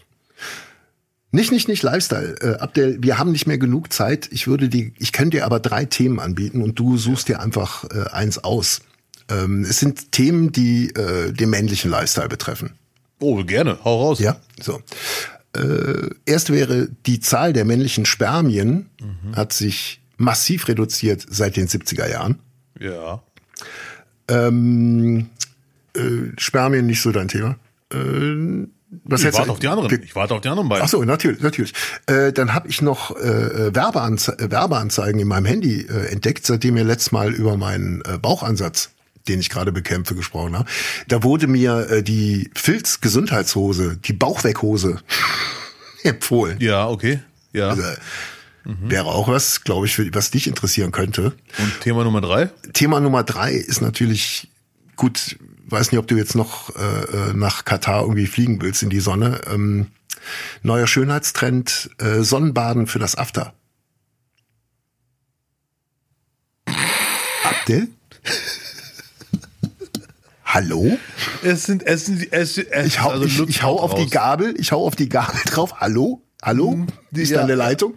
[1.31, 2.35] Nicht, nicht, nicht Lifestyle.
[2.41, 4.29] Äh, Abdel, wir haben nicht mehr genug Zeit.
[4.33, 7.85] Ich würde die, ich könnte dir aber drei Themen anbieten und du suchst dir einfach
[7.85, 8.81] äh, eins aus.
[9.29, 12.72] Ähm, es sind Themen, die äh, den männlichen Lifestyle betreffen.
[13.20, 13.79] Oh, gerne.
[13.85, 14.18] Hau raus.
[14.18, 14.81] Ja, so.
[15.57, 18.91] Äh, erst wäre die Zahl der männlichen Spermien
[19.35, 22.41] hat sich massiv reduziert seit den 70er Jahren.
[22.79, 23.22] Ja.
[24.29, 25.31] Ähm,
[25.97, 27.57] äh, Spermien nicht so dein Thema.
[27.93, 28.67] Äh,
[29.05, 30.03] was Ich warte auf die anderen.
[30.03, 30.85] Ich warte auf die anderen beiden.
[30.85, 31.73] Ach so, natürlich, natürlich.
[32.07, 36.77] Äh, dann habe ich noch äh, Werbeanze äh, Werbeanzeigen in meinem Handy äh, entdeckt, seitdem
[36.77, 38.91] wir letztes Mal über meinen äh, Bauchansatz,
[39.29, 40.69] den ich gerade bekämpfe, gesprochen haben.
[41.09, 45.01] Da wurde mir äh, die Filz-Gesundheitshose, die Bauchweghose
[46.05, 46.59] empfohlen.
[46.61, 47.21] Ja, okay.
[47.53, 47.71] Ja.
[47.71, 47.83] Also,
[48.65, 51.35] Wäre auch was, glaube ich, was dich interessieren könnte.
[51.59, 52.51] Und Thema Nummer drei?
[52.73, 54.51] Thema Nummer drei ist natürlich
[54.97, 55.37] gut.
[55.69, 59.01] Weiß nicht, ob du jetzt noch äh, äh, nach Katar irgendwie fliegen willst in die
[59.01, 59.41] Sonne.
[59.53, 59.89] Ähm,
[60.62, 63.53] neuer Schönheitstrend: äh, Sonnenbaden für das After.
[67.45, 67.89] Abdel?
[70.45, 70.99] Hallo?
[71.43, 74.11] Es sind, es sind, es, es Ich hau, also ich, ich hau auf die raus.
[74.11, 75.81] Gabel, ich hau auf die Gabel drauf.
[75.81, 76.23] Hallo?
[76.43, 76.87] Hallo?
[77.11, 77.41] Wie ist ja.
[77.41, 77.95] deine Leitung?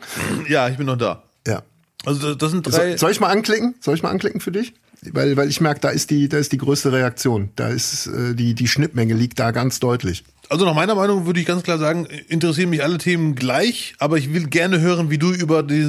[0.48, 1.24] Ja, ich bin noch da.
[1.46, 1.62] Ja.
[2.04, 2.92] Also das sind drei.
[2.92, 3.76] So, soll ich mal anklicken?
[3.80, 4.74] Soll ich mal anklicken für dich?
[5.02, 7.50] Weil, weil ich merke, da ist die, da ist die größte Reaktion.
[7.56, 10.24] Da ist äh, die, die Schnittmenge liegt da ganz deutlich.
[10.50, 14.18] Also nach meiner Meinung würde ich ganz klar sagen, interessieren mich alle Themen gleich, aber
[14.18, 15.86] ich will gerne hören, wie du über die,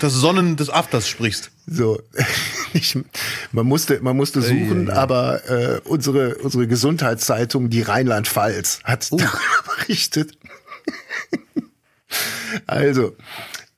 [0.00, 1.52] das Sonnen des Afters sprichst.
[1.64, 2.02] So,
[2.72, 2.98] ich,
[3.52, 10.36] man musste, man musste suchen, aber äh, unsere, unsere Gesundheitszeitung, die Rheinland-Pfalz, hat darüber berichtet.
[12.66, 13.16] also,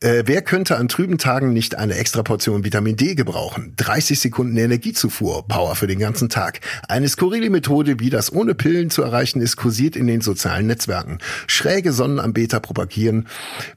[0.01, 3.75] äh, wer könnte an trüben Tagen nicht eine extra Portion Vitamin D gebrauchen?
[3.77, 6.61] 30 Sekunden Energiezufuhr, Power für den ganzen Tag.
[6.89, 11.19] Eine skurrile Methode, wie das ohne Pillen zu erreichen ist, kursiert in den sozialen Netzwerken.
[11.47, 13.27] Schräge Sonnenanbeter propagieren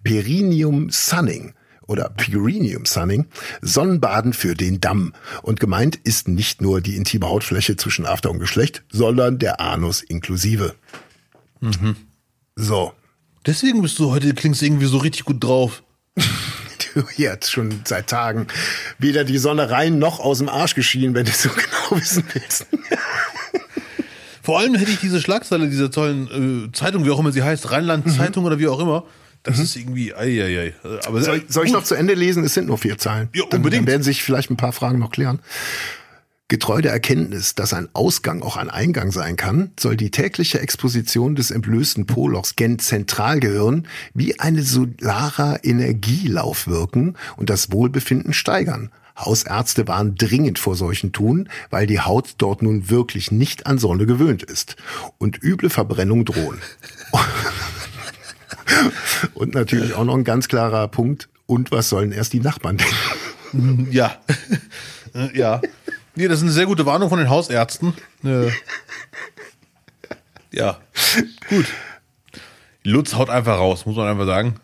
[0.03, 1.53] Perinium Sunning
[1.87, 3.25] oder Purinium Sunning,
[3.61, 5.13] Sonnenbaden für den Damm.
[5.41, 10.01] Und gemeint ist nicht nur die intime Hautfläche zwischen After und Geschlecht, sondern der Anus
[10.01, 10.75] inklusive.
[12.55, 12.93] So,
[13.45, 15.81] Deswegen bist du heute, klingst irgendwie so richtig gut drauf.
[16.93, 18.47] du jetzt schon seit Tagen
[18.99, 21.49] weder die Sonne rein noch aus dem Arsch geschienen, wenn du so
[21.89, 22.67] genau wissen willst.
[24.43, 27.71] Vor allem hätte ich diese Schlagzeile dieser tollen äh, Zeitung, wie auch immer sie heißt,
[27.71, 29.05] Rheinland-Zeitung oder wie auch immer.
[29.43, 30.73] Das ist irgendwie, ei, ei, ei.
[31.07, 32.43] Aber Soll, soll ich noch zu Ende lesen?
[32.43, 33.29] Es sind nur vier Zeilen.
[33.33, 33.83] Ja, Dann- unbedingt.
[33.87, 35.39] Dann werden sich vielleicht ein paar Fragen noch klären.
[36.51, 41.33] Getreu der Erkenntnis, dass ein Ausgang auch ein Eingang sein kann, soll die tägliche Exposition
[41.33, 48.91] des entblößten Polochs gen Zentralgehirn wie eine solarer Energielauf wirken und das Wohlbefinden steigern.
[49.17, 54.05] Hausärzte waren dringend vor solchen tun, weil die Haut dort nun wirklich nicht an Sonne
[54.05, 54.75] gewöhnt ist
[55.19, 56.57] und üble Verbrennung drohen.
[59.33, 61.29] Und natürlich auch noch ein ganz klarer Punkt.
[61.45, 63.87] Und was sollen erst die Nachbarn denken?
[63.91, 64.17] Ja.
[65.33, 65.61] Ja.
[66.15, 67.93] Nee, das ist eine sehr gute Warnung von den Hausärzten.
[68.23, 68.49] Äh,
[70.51, 70.79] ja.
[71.49, 71.65] Gut.
[72.83, 74.55] Lutz haut einfach raus, muss man einfach sagen.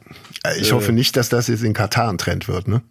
[0.59, 2.81] Ich hoffe nicht, dass das jetzt in Katar ein Trend wird, ne?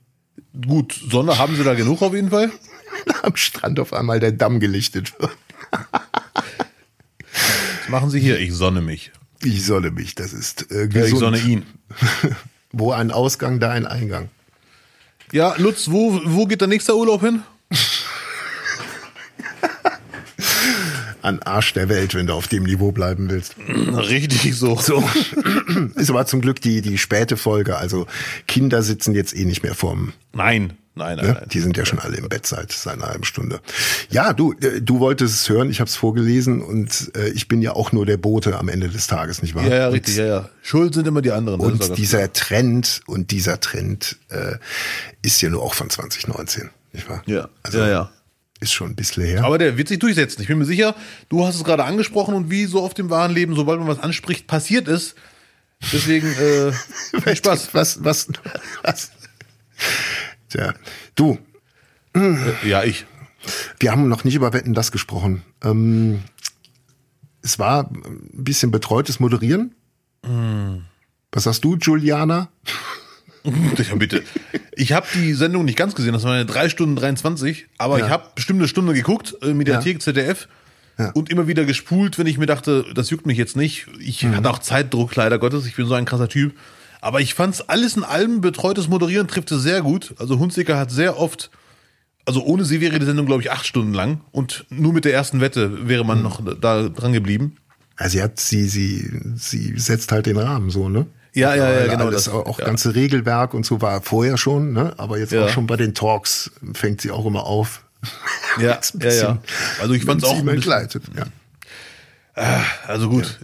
[0.67, 2.51] Gut, Sonne haben sie da genug auf jeden Fall.
[3.23, 5.37] Am Strand auf einmal der Damm gelichtet wird.
[7.81, 8.39] Was machen sie hier?
[8.39, 9.13] Ich sonne mich.
[9.43, 11.13] Ich solle mich, das ist äh, Ja, gesund.
[11.13, 11.67] ich sonne ihn.
[12.73, 14.29] Wo ein Ausgang, da ein Eingang.
[15.33, 17.43] Ja, Lutz, wo, wo geht der nächste Urlaub hin?
[21.27, 23.57] An Arsch der Welt, wenn du auf dem Niveau bleiben willst.
[23.69, 24.77] Richtig so.
[24.77, 25.03] So.
[25.97, 27.77] ist aber zum Glück die, die späte Folge.
[27.77, 28.07] Also
[28.47, 31.27] Kinder sitzen jetzt eh nicht mehr vorm Nein, nein, nein.
[31.27, 31.33] Ne?
[31.33, 31.49] nein.
[31.51, 33.61] Die sind ja schon alle im Bett seit, seit einer halben Stunde.
[34.09, 37.61] Ja, du, äh, du wolltest es hören, ich habe es vorgelesen und äh, ich bin
[37.61, 39.67] ja auch nur der Bote am Ende des Tages, nicht wahr?
[39.67, 40.51] Ja, ja, und, richtig, ja, ja.
[40.63, 41.61] Schuld sind immer die anderen.
[41.61, 44.59] auch Und dieser Trend und dieser Trend äh,
[45.23, 47.23] ist ja nur auch von 2019, nicht wahr?
[47.25, 47.37] klar.
[47.37, 48.11] ja, Also ja, ja.
[48.61, 49.45] Ist schon ein bisschen her.
[49.45, 50.41] Aber der wird sich durchsetzen.
[50.43, 50.95] Ich bin mir sicher,
[51.29, 53.99] du hast es gerade angesprochen und wie so oft im wahren Leben, sobald man was
[54.01, 55.15] anspricht, passiert ist.
[55.93, 56.73] Deswegen, äh,
[57.21, 57.75] viel Spaß.
[57.75, 58.29] Was, was,
[58.83, 59.11] was?
[60.49, 60.75] Tja,
[61.15, 61.39] du,
[62.15, 62.35] Äh,
[62.69, 63.05] ja, ich.
[63.79, 65.43] Wir haben noch nicht über Wetten das gesprochen.
[65.63, 66.23] Ähm,
[67.43, 69.75] es war ein bisschen betreutes Moderieren.
[71.31, 72.49] Was sagst du, Juliana?
[73.89, 74.23] Ja, bitte.
[74.73, 78.07] Ich habe die Sendung nicht ganz gesehen, das war eine 3 Stunden 23, aber Ja.
[78.07, 80.49] ich habe bestimmt eine Stunde geguckt, äh, Mediathek, ZDF,
[80.99, 81.11] Ja.
[81.13, 83.87] und immer wieder gespult, wenn ich mir dachte, das juckt mich jetzt nicht.
[84.01, 84.37] Ich Mhm.
[84.37, 86.55] hatte auch Zeitdruck, leider Gottes, ich bin so ein krasser Typ.
[87.01, 90.15] Aber ich fand's alles in allem, betreutes Moderieren trifft es sehr gut.
[90.19, 91.51] Also Hunziker hat sehr oft,
[92.25, 95.13] also ohne sie wäre die Sendung, glaube ich, acht Stunden lang und nur mit der
[95.13, 96.09] ersten Wette wäre Mhm.
[96.09, 97.57] man noch da dran geblieben.
[97.99, 101.07] Also sie hat, sie, sie, sie setzt halt den Rahmen so, ne?
[101.37, 102.11] Ja, ja, ja, genau.
[102.11, 102.65] Das, auch ja.
[102.65, 104.95] ganze Regelwerk und so war vorher schon, ne?
[104.97, 105.45] Aber jetzt Ja.
[105.45, 107.85] auch schon bei den Talks fängt sie auch immer auf.
[108.59, 109.39] Ja, ja, ja.
[109.81, 111.05] Also ich fand's mit auch sie ein bisschen, begleitet.
[111.17, 112.65] Ja.
[112.87, 113.39] Also gut,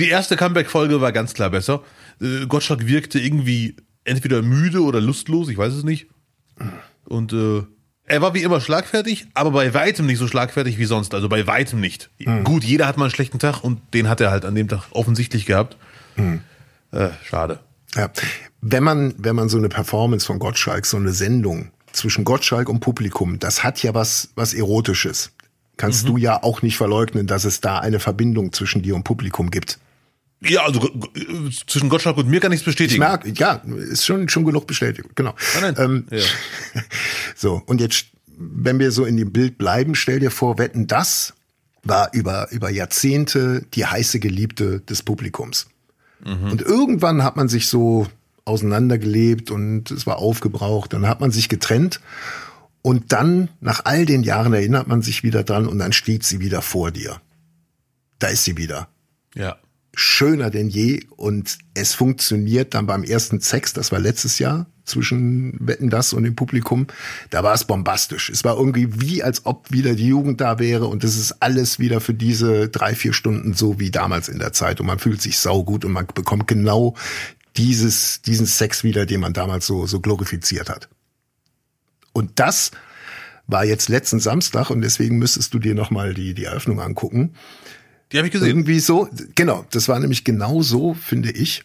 [0.00, 1.82] die erste Comeback-Folge war ganz klar besser.
[2.20, 6.06] Äh, Gottschalk wirkte irgendwie entweder müde oder lustlos, ich weiß es nicht.
[7.04, 7.62] Und äh,
[8.04, 11.14] er war wie immer schlagfertig, aber bei weitem nicht so schlagfertig wie sonst.
[11.14, 12.10] Also bei weitem nicht.
[12.42, 14.86] Gut, jeder hat mal einen schlechten Tag und den hat er halt an dem Tag
[14.90, 15.76] offensichtlich gehabt.
[16.92, 17.60] Äh, schade.
[17.94, 18.10] Ja.
[18.60, 22.80] Wenn man, wenn man so eine Performance von Gottschalk, so eine Sendung zwischen Gottschalk und
[22.80, 25.32] Publikum, das hat ja was, was Erotisches.
[25.76, 29.50] Kannst du ja auch nicht verleugnen, dass es da eine Verbindung zwischen dir und Publikum
[29.50, 29.78] gibt.
[30.40, 30.88] Ja, also
[31.66, 33.00] zwischen Gottschalk und mir kann nichts Ich bestätigen.
[33.00, 35.34] merke, ja, ist schon, schon genug bestätigt, genau.
[35.60, 35.84] Nein, nein.
[35.84, 36.24] Ähm, Ja.
[37.36, 41.34] So, und jetzt, wenn wir so in dem Bild bleiben, stell dir vor, wetten, das
[41.84, 45.66] war über, über Jahrzehnte die heiße Geliebte des Publikums.
[46.50, 48.06] Und irgendwann hat man sich so
[48.44, 52.00] auseinandergelebt und es war aufgebraucht, dann hat man sich getrennt
[52.82, 56.40] und dann, nach all den Jahren, erinnert man sich wieder dran und dann steht sie
[56.40, 57.20] wieder vor dir.
[58.18, 58.88] Da ist sie wieder
[59.34, 59.56] ja.
[59.94, 65.56] schöner denn je und es funktioniert dann beim ersten Sex, das war letztes Jahr zwischen
[65.60, 66.86] Wetten das und dem Publikum,
[67.30, 68.30] da war es bombastisch.
[68.30, 71.78] Es war irgendwie wie, als ob wieder die Jugend da wäre und es ist alles
[71.78, 75.22] wieder für diese drei, vier Stunden so wie damals in der Zeit und man fühlt
[75.22, 76.94] sich saugut und man bekommt genau
[77.56, 80.88] dieses, diesen Sex wieder, den man damals so, so glorifiziert hat.
[82.12, 82.70] Und das
[83.46, 87.34] war jetzt letzten Samstag und deswegen müsstest du dir nochmal die, die Eröffnung angucken
[88.12, 88.48] Die habe ich gesehen.
[88.48, 91.64] irgendwie so, genau, das war nämlich genau so, finde ich,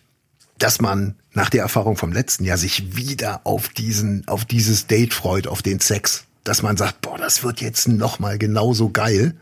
[0.57, 5.13] dass man nach der Erfahrung vom letzten Jahr sich wieder auf diesen, auf dieses Date
[5.13, 9.35] freut, auf den Sex, dass man sagt, boah, das wird jetzt noch mal genauso geil.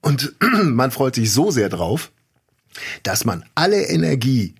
[0.00, 2.10] Und man freut sich so sehr drauf,
[3.02, 4.54] dass man alle Energie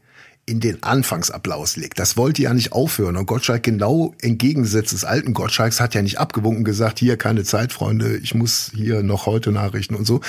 [0.48, 1.98] in den Anfangsapplaus legt.
[1.98, 3.16] Das wollte ja nicht aufhören.
[3.16, 7.70] Und Gottschalk genau entgegengesetzt des alten Gottschalks hat ja nicht abgewunken gesagt, hier keine Zeit,
[7.70, 10.22] Freunde, ich muss hier noch heute Nachrichten und so.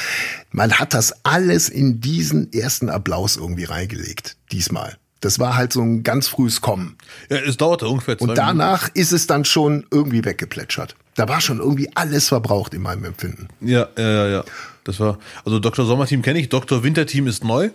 [0.51, 4.35] Man hat das alles in diesen ersten Applaus irgendwie reingelegt.
[4.51, 4.97] Diesmal.
[5.21, 6.97] Das war halt so ein ganz frühes Kommen.
[7.29, 10.95] Ja, es dauerte ungefähr zwei Und danach ist es dann schon irgendwie weggeplätschert.
[11.15, 13.49] Da war schon irgendwie alles verbraucht in meinem Empfinden.
[13.59, 14.43] Ja, ja, ja, ja.
[14.85, 15.85] Das war, also Dr.
[15.85, 16.83] Sommerteam kenne ich, Dr.
[16.83, 17.69] Winterteam ist neu.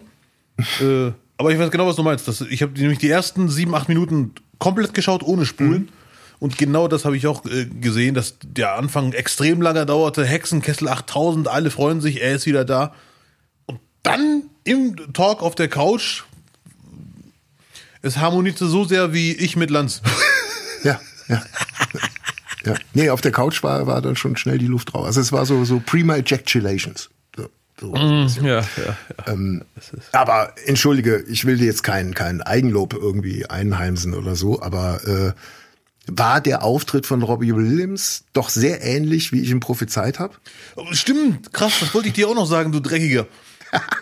[0.80, 2.26] äh, aber ich weiß genau, was du meinst.
[2.28, 5.90] Das, ich habe nämlich die ersten sieben, acht Minuten komplett geschaut, ohne Spulen.
[6.38, 10.24] Und genau das habe ich auch äh, gesehen, dass der Anfang extrem lange dauerte.
[10.24, 12.95] Hexenkessel 8000, alle freuen sich, er ist wieder da.
[13.66, 16.24] Und dann im Talk auf der Couch,
[18.05, 20.02] es harmonierte so sehr wie ich mit Lanz.
[20.84, 21.42] Ja, ja.
[22.66, 22.74] ja.
[22.92, 25.07] Nee, auf der Couch war, war dann schon schnell die Luft raus.
[25.07, 27.09] Also es war so, so prima ejaculations.
[27.36, 27.48] So,
[27.80, 27.94] so.
[28.42, 28.96] ja, ja, ja.
[29.26, 29.64] Ähm,
[30.12, 35.32] aber entschuldige, ich will dir jetzt kein, kein Eigenlob irgendwie einheimsen oder so, aber äh,
[36.07, 40.34] war der Auftritt von Robbie Williams doch sehr ähnlich, wie ich ihn prophezeit habe?
[40.92, 43.26] Stimmt, krass, das wollte ich dir auch noch sagen, du Dreckiger.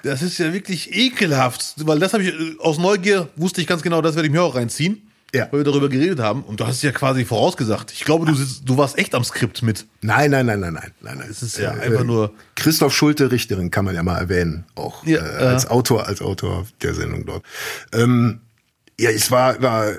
[0.03, 3.83] Das ist ja wirklich ekelhaft, weil das habe ich äh, aus Neugier wusste ich ganz
[3.83, 5.03] genau, das werde ich mir auch reinziehen,
[5.35, 5.47] Ja.
[5.51, 7.93] weil wir darüber geredet haben und du hast es ja quasi vorausgesagt.
[7.93, 9.87] Ich glaube, du, sitzt, du warst echt am Skript mit.
[10.01, 11.29] Nein, nein, nein, nein, nein, nein, nein.
[11.31, 15.19] Es ist ja einfach nur- Christoph Schulte, Richterin, kann man ja mal erwähnen, auch Ja,
[15.25, 17.45] äh, als Autor, als Autor der Sendung dort.
[17.93, 18.41] Ähm,
[18.99, 19.99] ja, es war, war äh,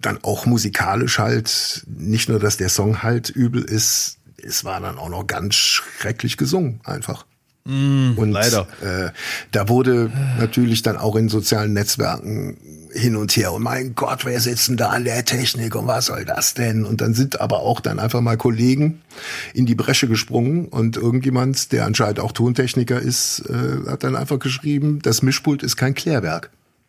[0.00, 4.98] dann auch musikalisch halt nicht nur, dass der Song halt übel ist, es war dann
[4.98, 7.26] auch noch ganz schrecklich gesungen, einfach.
[7.66, 8.68] Und leider.
[8.80, 9.10] Äh,
[9.50, 12.56] da wurde natürlich dann auch in sozialen Netzwerken
[12.92, 16.06] hin und her und mein Gott, wer sitzt denn da an der Technik und was
[16.06, 16.84] soll das denn?
[16.84, 19.02] Und dann sind aber auch dann einfach mal Kollegen
[19.52, 24.38] in die Bresche gesprungen und irgendjemand, der anscheinend auch Tontechniker ist, äh, hat dann einfach
[24.38, 26.50] geschrieben, das Mischpult ist kein Klärwerk.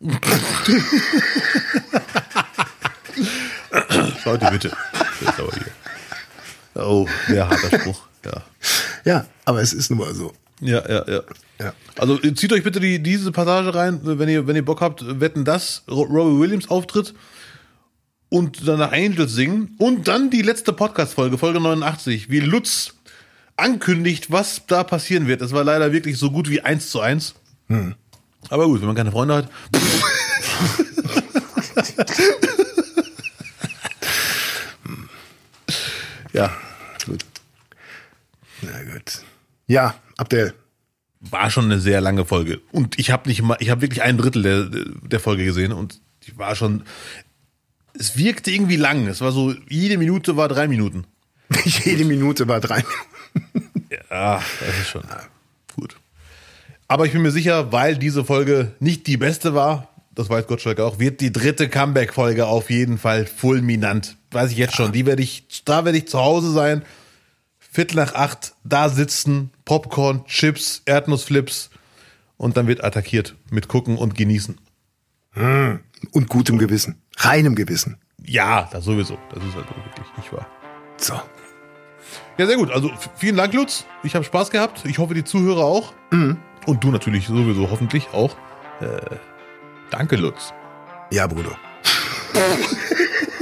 [4.24, 4.70] Leute, bitte.
[6.74, 8.00] Oh, sehr harter Spruch.
[8.24, 8.42] Ja.
[9.04, 10.32] Ja, aber es ist nun mal so.
[10.60, 11.22] Ja, ja, ja.
[11.60, 11.72] Ja.
[11.96, 15.02] Also äh, zieht euch bitte die, diese Passage rein, wenn ihr, wenn ihr Bock habt,
[15.20, 17.14] wetten das, Ro- Robbie Williams Auftritt
[18.28, 22.94] und danach Angels singen und dann die letzte Podcast-Folge, Folge 89, wie Lutz
[23.56, 25.40] ankündigt, was da passieren wird.
[25.40, 27.34] Das war leider wirklich so gut wie eins zu eins.
[28.50, 29.48] Aber gut, wenn man keine Freunde hat.
[36.32, 36.50] ja,
[37.06, 37.24] Gut.
[38.62, 39.22] Na gut.
[39.66, 40.52] Ja, Abdel.
[41.20, 42.60] war schon eine sehr lange Folge.
[42.70, 44.68] Und ich habe nicht mal, ich habe wirklich ein Drittel der,
[45.08, 46.82] der Folge gesehen und die war schon,
[47.98, 49.06] es wirkte irgendwie lang.
[49.06, 51.06] Es war so, jede Minute war drei Minuten.
[51.64, 53.70] Jede Minute war drei Minuten.
[54.10, 55.02] Ja, das ist schon
[55.74, 55.96] gut.
[56.88, 60.80] Aber ich bin mir sicher, weil diese Folge nicht die beste war, das weiß Gottschalk
[60.80, 64.16] auch, wird die dritte Comeback-Folge auf jeden Fall fulminant.
[64.30, 64.92] Weiß ich jetzt schon.
[64.92, 66.82] Die werde ich, da werde ich zu Hause sein.
[67.78, 71.70] Viertel nach acht, da sitzen, Popcorn, Chips, Erdnussflips
[72.36, 74.60] und dann wird attackiert mit gucken und genießen.
[75.36, 77.00] Und gutem Gewissen.
[77.18, 78.00] Reinem Gewissen.
[78.26, 79.16] Ja, das sowieso.
[79.32, 80.48] Das ist halt wirklich nicht wahr.
[80.96, 81.20] So.
[82.36, 82.72] Ja, sehr gut.
[82.72, 83.84] Also vielen Dank, Lutz.
[84.02, 84.84] Ich habe Spaß gehabt.
[84.84, 85.92] Ich hoffe, die Zuhörer auch.
[86.66, 88.34] Und du natürlich sowieso, hoffentlich auch.
[88.80, 89.18] Äh,
[89.92, 90.52] danke, Lutz.
[91.12, 91.56] Ja, Bruder.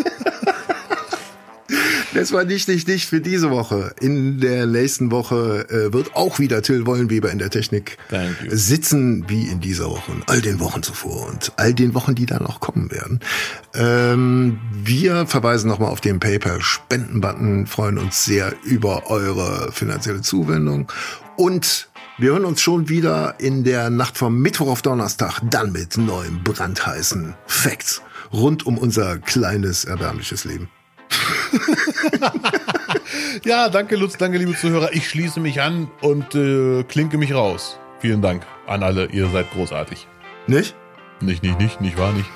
[2.17, 3.95] Das war nicht, nicht, nicht für diese Woche.
[4.01, 7.99] In der nächsten Woche äh, wird auch wieder Till Wollenweber in der Technik
[8.49, 12.25] sitzen, wie in dieser Woche und all den Wochen zuvor und all den Wochen, die
[12.25, 13.21] dann noch kommen werden.
[13.75, 20.91] Ähm, wir verweisen nochmal auf den Paper-Spenden-Button, freuen uns sehr über eure finanzielle Zuwendung
[21.37, 25.99] und wir hören uns schon wieder in der Nacht vom Mittwoch auf Donnerstag, dann mit
[25.99, 28.01] neuen brandheißen Facts
[28.33, 30.71] rund um unser kleines, erbärmliches Leben.
[33.45, 34.17] Ja, danke, Lutz.
[34.17, 34.93] Danke, liebe Zuhörer.
[34.93, 37.79] Ich schließe mich an und äh, klinke mich raus.
[38.01, 39.07] Vielen Dank an alle.
[39.07, 40.07] Ihr seid großartig.
[40.47, 40.75] Nicht?
[41.21, 42.29] Nicht, nicht, nicht, nicht wahr, nicht.